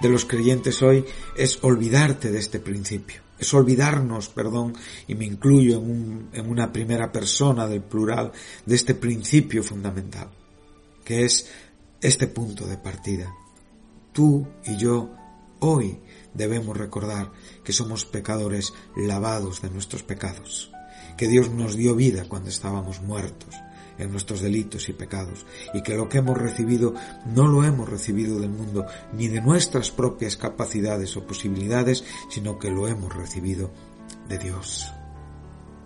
de 0.01 0.09
los 0.09 0.25
creyentes 0.27 0.81
hoy 0.81 1.05
es 1.37 1.59
olvidarte 1.61 2.31
de 2.31 2.39
este 2.39 2.61
principio, 2.61 3.23
es 3.37 3.53
olvidarnos, 3.53 4.29
perdón, 4.29 4.77
y 5.09 5.17
me 5.17 5.25
incluyo 5.25 5.79
en, 5.79 6.49
una 6.49 6.73
primera 6.73 7.11
persona 7.11 7.67
del 7.67 7.83
plural, 7.83 8.31
de 8.65 8.77
este 8.77 8.95
principio 8.95 9.65
fundamental, 9.65 10.29
que 11.05 11.25
es 11.25 11.51
este 12.01 12.29
punto 12.29 12.69
de 12.69 12.77
partida. 12.77 13.35
Tú 14.13 14.47
y 14.67 14.77
yo 14.77 15.11
hoy 15.59 15.99
debemos 16.33 16.77
recordar 16.77 17.33
que 17.65 17.73
somos 17.73 18.05
pecadores 18.05 18.73
lavados 18.95 19.63
de 19.63 19.71
nuestros 19.71 20.05
pecados, 20.05 20.71
que 21.17 21.29
Dios 21.29 21.51
nos 21.51 21.77
dio 21.77 21.95
vida 21.95 22.25
cuando 22.29 22.51
estábamos 22.51 23.01
muertos, 23.03 23.55
en 23.99 24.11
nuestros 24.11 24.41
delitos 24.41 24.89
y 24.89 24.93
pecados, 24.93 25.47
y 25.73 25.83
que 25.83 25.95
lo 25.95 26.09
que 26.09 26.19
hemos 26.19 26.37
recibido 26.37 26.95
no 27.27 27.47
lo 27.47 27.65
hemos 27.65 27.89
recibido 27.89 28.41
del 28.41 28.51
mundo 28.51 28.87
ni 29.13 29.29
de 29.29 29.41
nuestras 29.41 29.91
propias 29.91 30.37
capacidades 30.37 31.17
o 31.17 31.27
posibilidades, 31.27 32.05
sino 32.29 32.59
que 32.59 32.71
lo 32.71 32.89
hemos 32.89 33.15
recibido 33.15 33.71
de 34.29 34.39
Dios. 34.39 34.93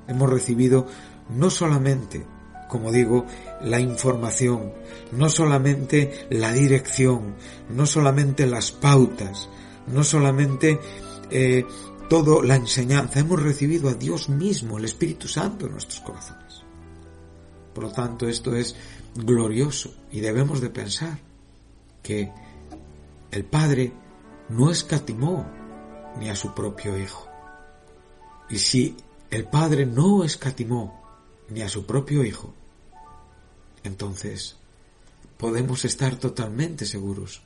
Hemos 0.06 0.30
recibido 0.30 0.86
no 1.28 1.50
solamente, 1.50 2.24
como 2.68 2.92
digo, 2.92 3.26
la 3.62 3.80
información, 3.80 4.72
no 5.12 5.28
solamente 5.28 6.26
la 6.30 6.52
dirección, 6.52 7.34
no 7.68 7.84
solamente 7.84 8.46
las 8.46 8.72
pautas, 8.72 9.48
no 9.86 10.02
solamente 10.02 10.80
eh, 11.30 11.64
todo 12.08 12.42
la 12.42 12.56
enseñanza, 12.56 13.20
hemos 13.20 13.42
recibido 13.42 13.88
a 13.88 13.94
Dios 13.94 14.28
mismo, 14.28 14.78
el 14.78 14.86
Espíritu 14.86 15.28
Santo 15.28 15.66
en 15.66 15.72
nuestros 15.72 16.00
corazones. 16.00 16.62
Por 17.74 17.84
lo 17.84 17.92
tanto, 17.92 18.26
esto 18.26 18.56
es 18.56 18.74
glorioso 19.14 19.94
y 20.10 20.20
debemos 20.20 20.60
de 20.60 20.70
pensar 20.70 21.18
que 22.02 22.32
el 23.30 23.44
Padre 23.44 23.92
no 24.48 24.70
escatimó 24.70 25.46
ni 26.18 26.30
a 26.30 26.36
su 26.36 26.54
propio 26.54 26.98
Hijo. 26.98 27.28
Y 28.48 28.58
si 28.58 28.96
el 29.30 29.44
Padre 29.44 29.84
no 29.84 30.24
escatimó 30.24 31.02
ni 31.50 31.60
a 31.60 31.68
su 31.68 31.84
propio 31.84 32.24
Hijo, 32.24 32.54
entonces 33.84 34.56
podemos 35.36 35.84
estar 35.84 36.16
totalmente 36.16 36.86
seguros 36.86 37.42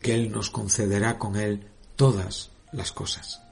que 0.00 0.14
Él 0.14 0.32
nos 0.32 0.50
concederá 0.50 1.18
con 1.18 1.36
Él 1.36 1.68
todas 1.96 2.50
las 2.72 2.92
cosas. 2.92 3.43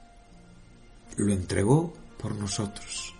Lo 1.17 1.31
entregó 1.31 1.93
por 2.17 2.35
nosotros. 2.35 3.13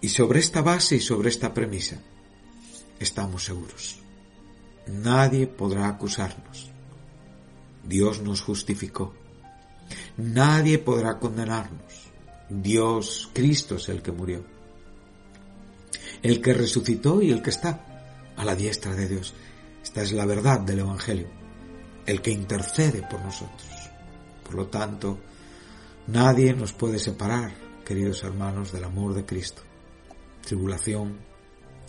Y 0.00 0.08
sobre 0.08 0.40
esta 0.40 0.62
base 0.62 0.96
y 0.96 1.00
sobre 1.00 1.28
esta 1.28 1.52
premisa 1.52 1.96
estamos 2.98 3.44
seguros. 3.44 3.98
Nadie 4.86 5.46
podrá 5.46 5.88
acusarnos. 5.88 6.70
Dios 7.84 8.22
nos 8.22 8.40
justificó. 8.40 9.14
Nadie 10.16 10.78
podrá 10.78 11.18
condenarnos. 11.18 12.10
Dios, 12.48 13.30
Cristo 13.32 13.76
es 13.76 13.88
el 13.88 14.02
que 14.02 14.12
murió. 14.12 14.44
El 16.22 16.40
que 16.40 16.52
resucitó 16.52 17.22
y 17.22 17.30
el 17.30 17.42
que 17.42 17.50
está 17.50 18.32
a 18.36 18.44
la 18.44 18.54
diestra 18.54 18.94
de 18.94 19.08
Dios. 19.08 19.34
Esta 19.82 20.02
es 20.02 20.12
la 20.12 20.26
verdad 20.26 20.60
del 20.60 20.80
Evangelio. 20.80 21.28
El 22.06 22.20
que 22.20 22.30
intercede 22.30 23.02
por 23.08 23.20
nosotros. 23.20 23.68
Por 24.44 24.54
lo 24.54 24.66
tanto, 24.66 25.18
nadie 26.10 26.54
nos 26.54 26.72
puede 26.72 26.98
separar, 26.98 27.52
queridos 27.84 28.22
hermanos, 28.24 28.72
del 28.72 28.84
amor 28.84 29.14
de 29.14 29.24
Cristo 29.24 29.62
tribulación, 30.40 31.18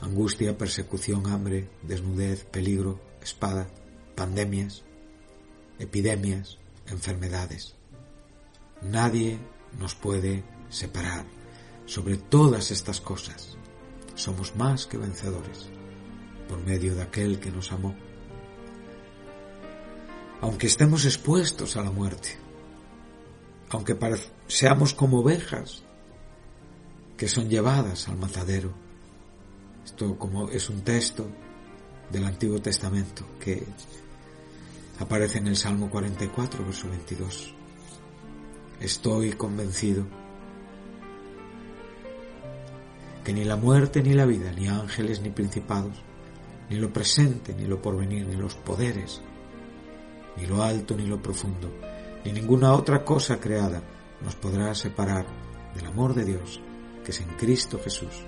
angustia, 0.02 0.58
persecución, 0.58 1.28
hambre, 1.28 1.70
desnudez, 1.84 2.46
peligro, 2.46 3.00
espada, 3.22 3.68
pandemias, 4.16 4.84
epidemias, 5.80 6.58
enfermedades. 6.88 7.76
Nadie 8.82 9.40
nos 9.80 9.96
puede 9.96 10.44
separar. 10.70 11.26
Sobre 11.86 12.18
todas 12.18 12.72
estas 12.72 13.02
cosas 13.02 13.58
somos 14.16 14.56
más 14.56 14.86
que 14.86 14.98
vencedores 14.98 15.68
por 16.48 16.60
medio 16.64 16.96
de 16.96 17.02
aquel 17.02 17.40
que 17.40 17.52
nos 17.52 17.72
amó. 17.72 17.96
Aunque 20.42 20.68
estemos 20.68 21.06
expuestos 21.06 21.78
a 21.78 21.84
la 21.84 21.92
muerte, 21.92 22.38
aunque 23.72 23.98
seamos 24.48 24.94
como 24.94 25.20
ovejas 25.20 25.84
que 27.16 27.28
son 27.28 27.50
llevadas 27.50 28.10
al 28.10 28.18
matadero. 28.18 28.74
Esto 29.86 30.18
como 30.18 30.50
es 30.50 30.70
un 30.70 30.82
texto 30.82 31.28
del 32.12 32.26
Antiguo 32.26 32.62
Testamento 32.62 33.26
que 33.40 33.64
aparece 35.00 35.38
en 35.38 35.48
el 35.48 35.56
Salmo 35.56 35.90
44, 35.90 36.66
verso 36.66 36.90
22. 36.90 37.54
Estoy 38.82 39.32
convencido 39.34 40.06
que 43.24 43.34
ni 43.34 43.46
la 43.46 43.56
muerte 43.56 44.04
ni 44.04 44.14
la 44.14 44.26
vida, 44.26 44.52
ni 44.52 44.68
ángeles 44.68 45.22
ni 45.22 45.30
principados, 45.30 45.94
ni 46.70 46.78
lo 46.78 46.92
presente 46.92 47.54
ni 47.54 47.68
lo 47.68 47.82
porvenir, 47.82 48.28
ni 48.28 48.36
los 48.36 48.56
poderes, 48.56 49.22
ni 50.36 50.46
lo 50.46 50.62
alto 50.62 50.96
ni 50.96 51.06
lo 51.06 51.22
profundo, 51.22 51.72
ni 52.26 52.32
ninguna 52.32 52.74
otra 52.74 53.04
cosa 53.04 53.40
creada 53.40 53.82
nos 54.22 54.36
podrá 54.36 54.74
separar 54.76 55.26
del 55.76 55.86
amor 55.86 56.14
de 56.14 56.26
Dios 56.26 56.62
que 57.04 57.12
es 57.12 57.20
en 57.22 57.30
Cristo 57.38 57.80
Jesús, 57.84 58.24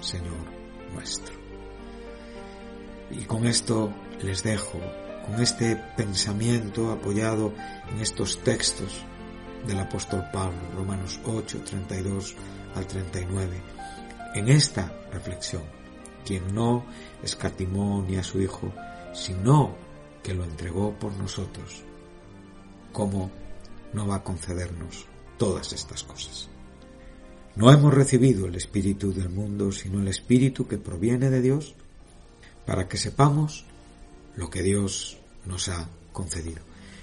Señor 0.00 0.58
nuestro. 0.94 1.34
Y 3.10 3.24
con 3.24 3.46
esto 3.46 3.92
les 4.22 4.42
dejo, 4.42 4.80
con 5.26 5.40
este 5.40 5.76
pensamiento 5.96 6.90
apoyado 6.90 7.52
en 7.90 8.00
estos 8.00 8.38
textos 8.42 9.04
del 9.66 9.78
apóstol 9.80 10.24
Pablo, 10.32 10.58
Romanos 10.74 11.20
8, 11.24 11.62
32 11.64 12.36
al 12.74 12.86
39, 12.86 13.60
en 14.34 14.48
esta 14.48 14.92
reflexión, 15.12 15.62
quien 16.24 16.54
no 16.54 16.84
escatimó 17.22 18.04
ni 18.06 18.16
a 18.16 18.22
su 18.22 18.40
Hijo, 18.40 18.72
sino 19.12 19.74
que 20.22 20.34
lo 20.34 20.44
entregó 20.44 20.92
por 20.98 21.12
nosotros, 21.14 21.82
¿cómo 22.92 23.30
no 23.92 24.06
va 24.06 24.16
a 24.16 24.24
concedernos 24.24 25.06
todas 25.38 25.72
estas 25.72 26.02
cosas? 26.02 26.48
No 27.56 27.72
hemos 27.72 27.92
recibido 27.92 28.46
el 28.46 28.54
Espíritu 28.54 29.12
del 29.12 29.30
mundo, 29.30 29.72
sino 29.72 30.00
el 30.00 30.08
Espíritu 30.08 30.68
que 30.68 30.78
proviene 30.78 31.28
de 31.30 31.42
Dios, 31.42 31.74
para 32.64 32.86
que 32.86 32.98
sepamos 32.98 33.64
lo 34.36 34.48
que 34.50 34.62
Dios 34.62 35.18
nos 35.44 35.68
ha 35.68 35.88
concedido. 36.12 36.60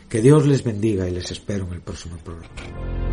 Que 0.10 0.22
Dios 0.22 0.46
les 0.46 0.64
bendiga 0.64 1.10
y 1.10 1.12
les 1.12 1.32
espero 1.32 1.66
en 1.68 1.74
el 1.74 1.82
próximo 1.82 2.18
programa. 2.18 3.05